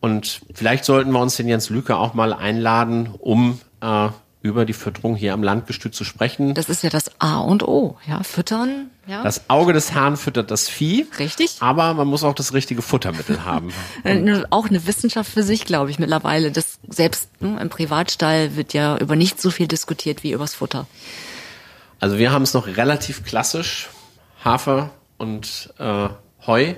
Und 0.00 0.40
vielleicht 0.54 0.84
sollten 0.84 1.12
wir 1.12 1.20
uns 1.20 1.36
den 1.36 1.48
Jens 1.48 1.68
Lüke 1.68 1.96
auch 1.96 2.14
mal 2.14 2.32
einladen, 2.32 3.10
um 3.18 3.60
äh, 3.82 4.08
über 4.42 4.64
die 4.64 4.72
Fütterung 4.72 5.16
hier 5.16 5.34
am 5.34 5.42
Landgestüt 5.42 5.94
zu 5.94 6.04
sprechen. 6.04 6.54
Das 6.54 6.70
ist 6.70 6.82
ja 6.82 6.88
das 6.88 7.10
A 7.20 7.40
und 7.40 7.62
O, 7.62 7.98
ja, 8.06 8.22
füttern, 8.22 8.90
ja. 9.06 9.22
Das 9.22 9.50
Auge 9.50 9.74
des 9.74 9.92
Herrn 9.92 10.16
füttert 10.16 10.50
das 10.50 10.68
Vieh. 10.68 11.06
Richtig. 11.18 11.56
Aber 11.60 11.92
man 11.92 12.08
muss 12.08 12.24
auch 12.24 12.34
das 12.34 12.54
richtige 12.54 12.80
Futtermittel 12.80 13.44
haben. 13.44 13.72
Äh, 14.04 14.42
auch 14.48 14.68
eine 14.68 14.86
Wissenschaft 14.86 15.30
für 15.30 15.42
sich, 15.42 15.66
glaube 15.66 15.90
ich, 15.90 15.98
mittlerweile. 15.98 16.50
Das 16.50 16.78
selbst 16.88 17.28
ne, 17.42 17.58
im 17.60 17.68
Privatstall 17.68 18.56
wird 18.56 18.72
ja 18.72 18.96
über 18.96 19.14
nicht 19.14 19.40
so 19.40 19.50
viel 19.50 19.68
diskutiert 19.68 20.22
wie 20.22 20.32
übers 20.32 20.54
Futter. 20.54 20.86
Also 21.98 22.16
wir 22.16 22.32
haben 22.32 22.42
es 22.42 22.54
noch 22.54 22.66
relativ 22.66 23.24
klassisch. 23.24 23.90
Hafer 24.42 24.90
und 25.18 25.74
äh, 25.78 26.08
Heu. 26.46 26.74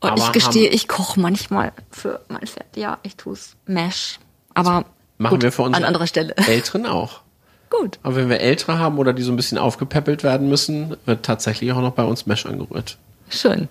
Und 0.00 0.18
ich 0.18 0.32
gestehe, 0.32 0.68
ich 0.70 0.88
koche 0.88 1.20
manchmal 1.20 1.72
für 1.90 2.20
mein 2.28 2.46
Pferd. 2.46 2.76
Ja, 2.76 2.98
ich 3.02 3.16
tue 3.16 3.34
es. 3.34 3.56
Mash. 3.66 4.18
Aber 4.54 4.84
Machen 5.20 5.34
Gut, 5.34 5.42
wir 5.42 5.52
für 5.52 5.62
unsere 5.62 5.82
an 5.82 5.86
anderer 5.86 6.06
Stelle. 6.06 6.34
Älteren 6.48 6.86
auch. 6.86 7.20
Gut. 7.68 7.98
Aber 8.02 8.16
wenn 8.16 8.30
wir 8.30 8.40
Ältere 8.40 8.78
haben 8.78 8.96
oder 8.96 9.12
die 9.12 9.22
so 9.22 9.30
ein 9.30 9.36
bisschen 9.36 9.58
aufgepäppelt 9.58 10.22
werden 10.22 10.48
müssen, 10.48 10.96
wird 11.04 11.26
tatsächlich 11.26 11.72
auch 11.72 11.82
noch 11.82 11.92
bei 11.92 12.04
uns 12.04 12.24
Mesh 12.24 12.46
angerührt. 12.46 12.96
Schön. 13.28 13.68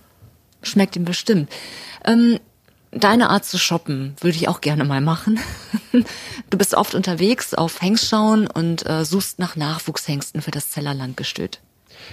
Schmeckt 0.61 0.95
ihm 0.95 1.05
bestimmt. 1.05 1.51
Ähm, 2.05 2.39
deine 2.91 3.31
Art 3.31 3.45
zu 3.45 3.57
shoppen 3.57 4.15
würde 4.21 4.37
ich 4.37 4.47
auch 4.47 4.61
gerne 4.61 4.83
mal 4.83 5.01
machen. 5.01 5.39
du 6.51 6.57
bist 6.59 6.75
oft 6.75 6.93
unterwegs 6.93 7.55
auf 7.55 7.81
Hengstschauen 7.81 8.45
und 8.45 8.87
äh, 8.87 9.03
suchst 9.03 9.39
nach 9.39 9.55
Nachwuchshengsten 9.55 10.43
für 10.43 10.51
das 10.51 10.69
Zellerlandgestüt. 10.69 11.61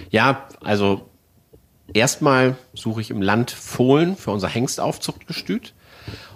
Ja, 0.09 0.47
also 0.61 1.07
erstmal 1.93 2.57
suche 2.73 3.01
ich 3.01 3.09
im 3.09 3.21
Land 3.21 3.51
Fohlen 3.51 4.15
für 4.15 4.31
unser 4.31 4.47
Hengstaufzuchtgestüt. 4.47 5.73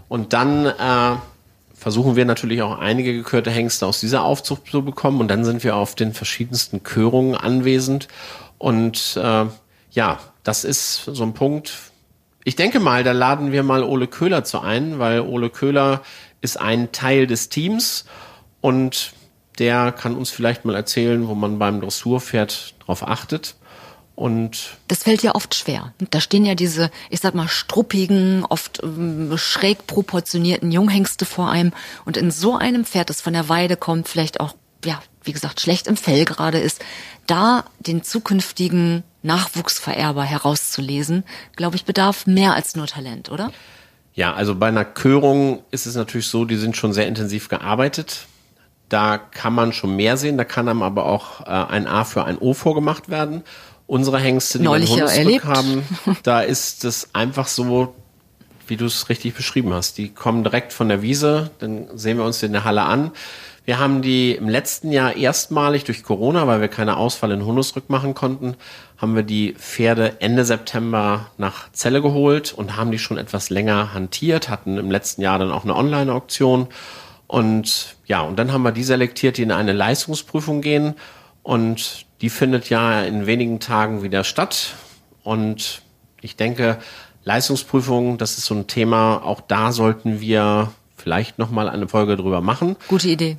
Und 0.07 0.33
dann 0.33 0.65
äh, 0.65 1.15
versuchen 1.73 2.15
wir 2.15 2.25
natürlich 2.25 2.61
auch 2.61 2.77
einige 2.77 3.13
gekörte 3.13 3.51
Hengste 3.51 3.87
aus 3.87 3.99
dieser 3.99 4.23
Aufzucht 4.23 4.67
zu 4.67 4.83
bekommen. 4.83 5.19
Und 5.19 5.27
dann 5.29 5.45
sind 5.45 5.63
wir 5.63 5.75
auf 5.75 5.95
den 5.95 6.13
verschiedensten 6.13 6.83
Körungen 6.83 7.35
anwesend. 7.35 8.07
Und 8.57 9.17
äh, 9.17 9.45
ja, 9.91 10.19
das 10.43 10.63
ist 10.63 11.05
so 11.05 11.23
ein 11.23 11.33
Punkt. 11.33 11.73
Ich 12.43 12.55
denke 12.55 12.79
mal, 12.79 13.03
da 13.03 13.11
laden 13.11 13.51
wir 13.51 13.63
mal 13.63 13.83
Ole 13.83 14.07
Köhler 14.07 14.43
zu 14.43 14.59
ein, 14.59 14.99
weil 14.99 15.21
Ole 15.21 15.49
Köhler 15.49 16.01
ist 16.41 16.59
ein 16.59 16.91
Teil 16.91 17.27
des 17.27 17.49
Teams 17.49 18.05
und 18.61 19.13
der 19.59 19.91
kann 19.91 20.15
uns 20.15 20.31
vielleicht 20.31 20.65
mal 20.65 20.75
erzählen, 20.75 21.27
wo 21.27 21.35
man 21.35 21.59
beim 21.59 21.81
Dressurpferd 21.81 22.75
drauf 22.83 23.07
achtet. 23.07 23.55
Und 24.21 24.77
das 24.87 25.01
fällt 25.01 25.23
ja 25.23 25.33
oft 25.33 25.55
schwer. 25.55 25.95
Da 26.11 26.21
stehen 26.21 26.45
ja 26.45 26.53
diese, 26.53 26.91
ich 27.09 27.21
sag 27.21 27.33
mal, 27.33 27.47
struppigen, 27.47 28.45
oft 28.47 28.79
ähm, 28.83 29.35
schräg 29.35 29.87
proportionierten 29.87 30.71
Junghengste 30.71 31.25
vor 31.25 31.49
einem. 31.49 31.73
Und 32.05 32.17
in 32.17 32.29
so 32.29 32.55
einem 32.55 32.85
Pferd, 32.85 33.09
das 33.09 33.19
von 33.19 33.33
der 33.33 33.49
Weide 33.49 33.77
kommt, 33.77 34.07
vielleicht 34.07 34.39
auch, 34.39 34.53
ja, 34.85 35.01
wie 35.23 35.31
gesagt, 35.31 35.59
schlecht 35.59 35.87
im 35.87 35.97
Fell 35.97 36.25
gerade 36.25 36.59
ist, 36.59 36.85
da 37.25 37.65
den 37.79 38.03
zukünftigen 38.03 39.01
Nachwuchsvererber 39.23 40.21
herauszulesen, 40.21 41.23
glaube 41.55 41.75
ich, 41.75 41.85
bedarf 41.85 42.27
mehr 42.27 42.53
als 42.53 42.75
nur 42.75 42.85
Talent, 42.85 43.31
oder? 43.31 43.51
Ja, 44.13 44.35
also 44.35 44.53
bei 44.53 44.67
einer 44.67 44.85
Körung 44.85 45.63
ist 45.71 45.87
es 45.87 45.95
natürlich 45.95 46.27
so, 46.27 46.45
die 46.45 46.57
sind 46.57 46.77
schon 46.77 46.93
sehr 46.93 47.07
intensiv 47.07 47.49
gearbeitet. 47.49 48.27
Da 48.87 49.17
kann 49.17 49.55
man 49.55 49.73
schon 49.73 49.95
mehr 49.95 50.17
sehen, 50.17 50.37
da 50.37 50.43
kann 50.43 50.67
einem 50.67 50.83
aber 50.83 51.05
auch 51.07 51.41
äh, 51.41 51.45
ein 51.45 51.87
A 51.87 52.03
für 52.03 52.25
ein 52.25 52.37
O 52.37 52.53
vorgemacht 52.53 53.09
werden 53.09 53.43
unsere 53.91 54.19
Hengste, 54.19 54.57
die 54.57 54.63
Neulich 54.63 54.95
wir 54.95 55.03
erlebt 55.03 55.43
haben, 55.43 55.83
da 56.23 56.39
ist 56.39 56.85
es 56.85 57.09
einfach 57.11 57.47
so, 57.47 57.93
wie 58.65 58.77
du 58.77 58.85
es 58.85 59.09
richtig 59.09 59.33
beschrieben 59.33 59.73
hast. 59.73 59.97
Die 59.97 60.07
kommen 60.07 60.45
direkt 60.45 60.71
von 60.71 60.87
der 60.87 61.01
Wiese, 61.01 61.51
dann 61.59 61.87
sehen 61.93 62.17
wir 62.17 62.23
uns 62.23 62.41
in 62.41 62.53
der 62.53 62.63
Halle 62.63 62.83
an. 62.83 63.11
Wir 63.65 63.79
haben 63.79 64.01
die 64.01 64.31
im 64.31 64.47
letzten 64.47 64.93
Jahr 64.93 65.17
erstmalig 65.17 65.83
durch 65.83 66.03
Corona, 66.03 66.47
weil 66.47 66.61
wir 66.61 66.69
keine 66.69 66.95
Ausfall 66.95 67.31
in 67.31 67.43
Hundesrück 67.43 67.89
machen 67.89 68.13
konnten, 68.13 68.55
haben 68.97 69.13
wir 69.13 69.23
die 69.23 69.55
Pferde 69.55 70.21
Ende 70.21 70.45
September 70.45 71.29
nach 71.37 71.69
Celle 71.73 72.01
geholt 72.01 72.53
und 72.53 72.77
haben 72.77 72.91
die 72.91 72.99
schon 72.99 73.17
etwas 73.17 73.49
länger 73.49 73.93
hantiert, 73.93 74.47
hatten 74.47 74.77
im 74.77 74.89
letzten 74.89 75.21
Jahr 75.21 75.37
dann 75.37 75.51
auch 75.51 75.65
eine 75.65 75.75
Online-Auktion. 75.75 76.67
Und 77.27 77.97
ja, 78.05 78.21
und 78.21 78.39
dann 78.39 78.53
haben 78.53 78.63
wir 78.63 78.71
die 78.71 78.85
selektiert, 78.85 79.35
die 79.35 79.43
in 79.43 79.51
eine 79.51 79.73
Leistungsprüfung 79.73 80.61
gehen. 80.61 80.95
Und 81.43 82.05
die 82.21 82.29
findet 82.29 82.69
ja 82.69 83.01
in 83.01 83.25
wenigen 83.25 83.59
Tagen 83.59 84.03
wieder 84.03 84.23
statt. 84.23 84.75
Und 85.23 85.81
ich 86.21 86.35
denke, 86.35 86.77
Leistungsprüfung, 87.23 88.17
das 88.17 88.37
ist 88.37 88.45
so 88.45 88.55
ein 88.55 88.67
Thema, 88.67 89.23
auch 89.23 89.41
da 89.41 89.71
sollten 89.71 90.21
wir 90.21 90.71
vielleicht 90.95 91.39
nochmal 91.39 91.67
eine 91.67 91.87
Folge 91.87 92.15
drüber 92.15 92.41
machen. 92.41 92.75
Gute 92.87 93.09
Idee. 93.09 93.37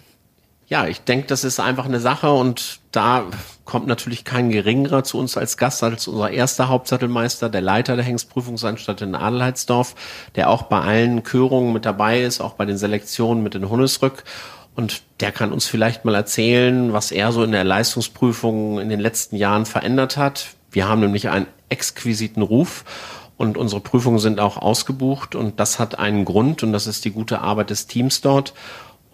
Ja, 0.67 0.87
ich 0.87 1.03
denke, 1.03 1.27
das 1.27 1.45
ist 1.45 1.61
einfach 1.61 1.85
eine 1.85 2.01
Sache 2.01 2.33
und 2.33 2.81
da 2.93 3.25
kommt 3.65 3.87
natürlich 3.87 4.25
kein 4.25 4.51
geringerer 4.51 5.05
zu 5.05 5.19
uns 5.19 5.37
als 5.37 5.57
Gast 5.59 5.83
als 5.83 6.09
unser 6.09 6.31
erster 6.31 6.69
Hauptsattelmeister, 6.69 7.51
der 7.51 7.61
Leiter 7.61 7.95
der 7.95 8.05
Hengstprüfungsanstalt 8.05 9.03
in 9.03 9.15
Adelheidsdorf, 9.15 9.95
der 10.35 10.49
auch 10.49 10.63
bei 10.63 10.81
allen 10.81 11.25
Körungen 11.25 11.73
mit 11.73 11.85
dabei 11.85 12.23
ist, 12.23 12.41
auch 12.41 12.55
bei 12.55 12.65
den 12.65 12.79
Selektionen 12.79 13.43
mit 13.43 13.55
den 13.55 13.69
Hundesrück. 13.69 14.25
Und 14.75 15.03
der 15.21 15.33
kann 15.33 15.53
uns 15.53 15.67
vielleicht 15.67 16.05
mal 16.05 16.15
erzählen, 16.15 16.93
was 16.93 17.13
er 17.13 17.33
so 17.33 17.45
in 17.45 17.53
der 17.53 17.65
Leistungsprüfung 17.65 18.81
in 18.81 18.89
den 18.89 19.01
letzten 19.01 19.37
Jahren 19.37 19.67
verändert 19.67 20.17
hat. 20.17 20.55
Wir 20.71 20.89
haben 20.89 21.01
nämlich 21.01 21.29
einen 21.29 21.47
exquisiten 21.69 22.43
Ruf 22.43 22.85
und 23.37 23.59
unsere 23.59 23.81
Prüfungen 23.81 24.19
sind 24.19 24.41
auch 24.41 24.57
ausgebucht 24.57 25.35
und 25.35 25.61
das 25.61 25.79
hat 25.79 25.99
einen 25.99 26.25
Grund 26.25 26.63
und 26.63 26.73
das 26.73 26.87
ist 26.87 27.05
die 27.05 27.11
gute 27.11 27.41
Arbeit 27.41 27.71
des 27.71 27.87
Teams 27.87 28.21
dort. 28.21 28.55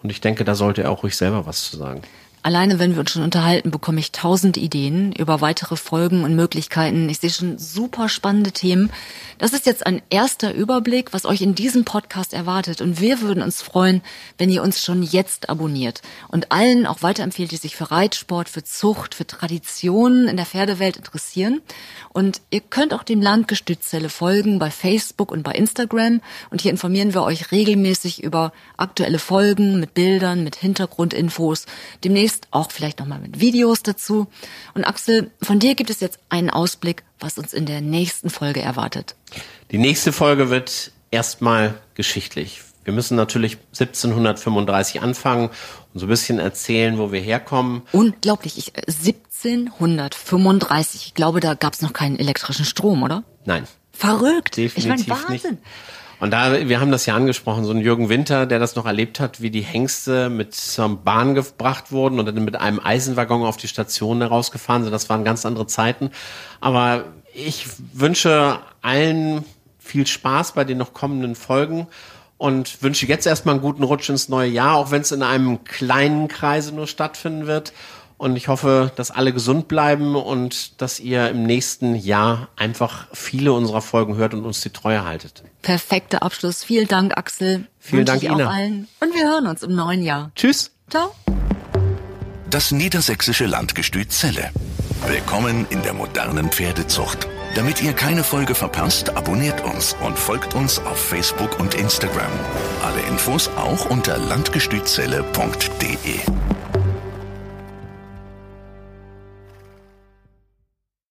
Und 0.01 0.11
ich 0.11 0.21
denke, 0.21 0.45
da 0.45 0.55
sollte 0.55 0.83
er 0.83 0.91
auch 0.91 1.03
ruhig 1.03 1.17
selber 1.17 1.45
was 1.45 1.69
zu 1.69 1.75
sagen. 1.75 2.01
Alleine, 2.41 2.79
wenn 2.79 2.93
wir 2.93 3.01
uns 3.01 3.11
schon 3.11 3.23
unterhalten, 3.23 3.69
bekomme 3.69 3.99
ich 3.99 4.13
tausend 4.13 4.55
Ideen 4.55 5.11
über 5.11 5.41
weitere 5.41 5.75
Folgen 5.75 6.23
und 6.23 6.37
Möglichkeiten. 6.37 7.09
Ich 7.09 7.19
sehe 7.19 7.29
schon 7.29 7.57
super 7.57 8.07
spannende 8.07 8.53
Themen. 8.53 8.91
Das 9.39 9.51
ist 9.51 9.65
jetzt 9.65 9.85
ein 9.85 10.01
erster 10.09 10.53
Überblick, 10.53 11.11
was 11.11 11.25
euch 11.25 11.41
in 11.41 11.53
diesem 11.53 11.83
Podcast 11.83 12.33
erwartet. 12.33 12.79
Und 12.79 13.01
wir 13.01 13.19
würden 13.19 13.43
uns 13.43 13.61
freuen, 13.61 14.01
wenn 14.37 14.49
ihr 14.49 14.63
uns 14.63 14.83
schon 14.83 15.03
jetzt 15.03 15.49
abonniert 15.49 16.01
und 16.29 16.51
allen 16.51 16.85
auch 16.85 17.01
weiterempfehlt, 17.01 17.51
die 17.51 17.57
sich 17.57 17.75
für 17.75 17.91
Reitsport, 17.91 18.47
für 18.47 18.63
Zucht, 18.63 19.15
für 19.15 19.27
Traditionen 19.27 20.29
in 20.29 20.37
der 20.37 20.45
Pferdewelt 20.45 20.95
interessieren. 20.95 21.61
Und 22.13 22.39
ihr 22.51 22.61
könnt 22.61 22.93
auch 22.93 23.03
dem 23.03 23.21
Landgestützelle 23.21 24.09
folgen 24.09 24.59
bei 24.59 24.71
Facebook 24.71 25.31
und 25.31 25.43
bei 25.43 25.51
Instagram. 25.51 26.21
Und 26.51 26.61
hier 26.61 26.71
informieren 26.71 27.13
wir 27.13 27.23
euch 27.23 27.51
regelmäßig 27.51 28.23
über 28.23 28.53
aktuelle 28.77 29.19
Folgen 29.19 29.81
mit 29.81 29.93
Bildern, 29.93 30.45
mit 30.45 30.55
Hintergrundinfos. 30.55 31.65
Demnächst 32.03 32.28
demnächst 32.29 32.47
auch 32.51 32.71
vielleicht 32.71 32.99
nochmal 32.99 33.19
mit 33.19 33.39
Videos 33.39 33.83
dazu. 33.83 34.27
Und 34.73 34.85
Axel, 34.85 35.31
von 35.41 35.59
dir 35.59 35.75
gibt 35.75 35.89
es 35.89 35.99
jetzt 35.99 36.19
einen 36.29 36.49
Ausblick, 36.49 37.03
was 37.19 37.37
uns 37.37 37.53
in 37.53 37.65
der 37.65 37.81
nächsten 37.81 38.29
Folge 38.29 38.61
erwartet. 38.61 39.15
Die 39.71 39.77
nächste 39.77 40.11
Folge 40.11 40.49
wird 40.49 40.91
erstmal 41.11 41.75
geschichtlich. 41.95 42.61
Wir 42.83 42.93
müssen 42.93 43.15
natürlich 43.15 43.57
1735 43.73 45.01
anfangen 45.01 45.49
und 45.93 45.99
so 45.99 46.05
ein 46.05 46.09
bisschen 46.09 46.39
erzählen, 46.39 46.97
wo 46.97 47.11
wir 47.11 47.19
herkommen. 47.19 47.81
Unglaublich, 47.91 48.57
ich, 48.57 48.73
1735. 48.75 51.07
Ich 51.07 51.13
glaube, 51.13 51.39
da 51.39 51.53
gab 51.55 51.73
es 51.73 51.81
noch 51.81 51.93
keinen 51.93 52.17
elektrischen 52.17 52.65
Strom, 52.65 53.03
oder? 53.03 53.23
Nein. 53.45 53.67
Verrückt. 53.91 54.57
Definitiv 54.57 55.01
ich 55.01 55.07
meine, 55.07 55.27
Wahnsinn. 55.27 55.51
Nicht. 55.51 55.63
Und 56.19 56.31
da, 56.31 56.67
wir 56.67 56.81
haben 56.81 56.91
das 56.91 57.05
ja 57.05 57.15
angesprochen, 57.15 57.63
so 57.63 57.71
ein 57.71 57.79
Jürgen 57.79 58.09
Winter, 58.09 58.45
der 58.45 58.59
das 58.59 58.75
noch 58.75 58.85
erlebt 58.85 59.21
hat, 59.21 59.41
wie 59.41 59.51
die 59.51 59.61
Hengste 59.61 60.29
mit 60.29 60.53
zur 60.53 60.89
Bahn 60.97 61.33
gebracht 61.33 61.91
wurden 61.91 62.19
und 62.19 62.25
dann 62.25 62.43
mit 62.43 62.57
einem 62.57 62.81
Eisenwaggon 62.83 63.43
auf 63.43 63.55
die 63.55 63.69
Station 63.69 64.19
herausgefahren 64.19 64.83
sind. 64.83 64.91
Das 64.91 65.09
waren 65.09 65.23
ganz 65.23 65.45
andere 65.45 65.67
Zeiten. 65.67 66.11
Aber 66.59 67.05
ich 67.33 67.67
wünsche 67.93 68.59
allen 68.81 69.45
viel 69.79 70.05
Spaß 70.05 70.53
bei 70.53 70.65
den 70.65 70.77
noch 70.77 70.93
kommenden 70.93 71.35
Folgen 71.35 71.87
und 72.37 72.83
wünsche 72.83 73.05
jetzt 73.05 73.25
erstmal 73.25 73.55
einen 73.55 73.61
guten 73.61 73.83
Rutsch 73.83 74.09
ins 74.09 74.29
neue 74.29 74.49
Jahr, 74.49 74.75
auch 74.75 74.91
wenn 74.91 75.01
es 75.01 75.11
in 75.11 75.23
einem 75.23 75.63
kleinen 75.63 76.27
Kreise 76.27 76.73
nur 76.73 76.87
stattfinden 76.87 77.47
wird. 77.47 77.73
Und 78.19 78.35
ich 78.35 78.49
hoffe, 78.49 78.91
dass 78.97 79.11
alle 79.11 79.31
gesund 79.31 79.69
bleiben 79.69 80.17
und 80.17 80.81
dass 80.81 80.99
ihr 80.99 81.29
im 81.29 81.43
nächsten 81.43 81.95
Jahr 81.95 82.49
einfach 82.57 83.07
viele 83.13 83.53
unserer 83.53 83.81
Folgen 83.81 84.17
hört 84.17 84.33
und 84.33 84.45
uns 84.45 84.59
die 84.59 84.71
Treue 84.71 85.05
haltet. 85.05 85.41
Perfekter 85.61 86.21
Abschluss. 86.21 86.65
Vielen 86.65 86.89
Dank, 86.89 87.17
Axel. 87.17 87.65
Vielen 87.79 88.05
Dank, 88.05 88.21
ich 88.21 88.29
Ina. 88.29 88.49
Auch 88.49 88.53
allen. 88.53 88.89
Und 88.99 89.15
wir 89.15 89.25
hören 89.25 89.47
uns 89.47 89.63
im 89.63 89.73
neuen 89.73 90.03
Jahr. 90.03 90.31
Tschüss. 90.35 90.71
Ciao. 90.89 91.15
Das 92.49 92.71
niedersächsische 92.71 93.45
Landgestüt 93.45 94.11
Celle. 94.11 94.51
Willkommen 95.07 95.65
in 95.69 95.81
der 95.81 95.93
modernen 95.93 96.51
Pferdezucht. 96.51 97.25
Damit 97.55 97.81
ihr 97.81 97.93
keine 97.93 98.25
Folge 98.25 98.53
verpasst, 98.53 99.15
abonniert 99.15 99.63
uns 99.63 99.95
und 100.05 100.19
folgt 100.19 100.55
uns 100.55 100.79
auf 100.79 100.99
Facebook 100.99 101.57
und 101.57 101.73
Instagram. 101.73 102.33
Alle 102.83 102.99
Infos 103.07 103.49
auch 103.55 103.89
unter 103.89 104.17
landgestützelle.de. 104.17 106.19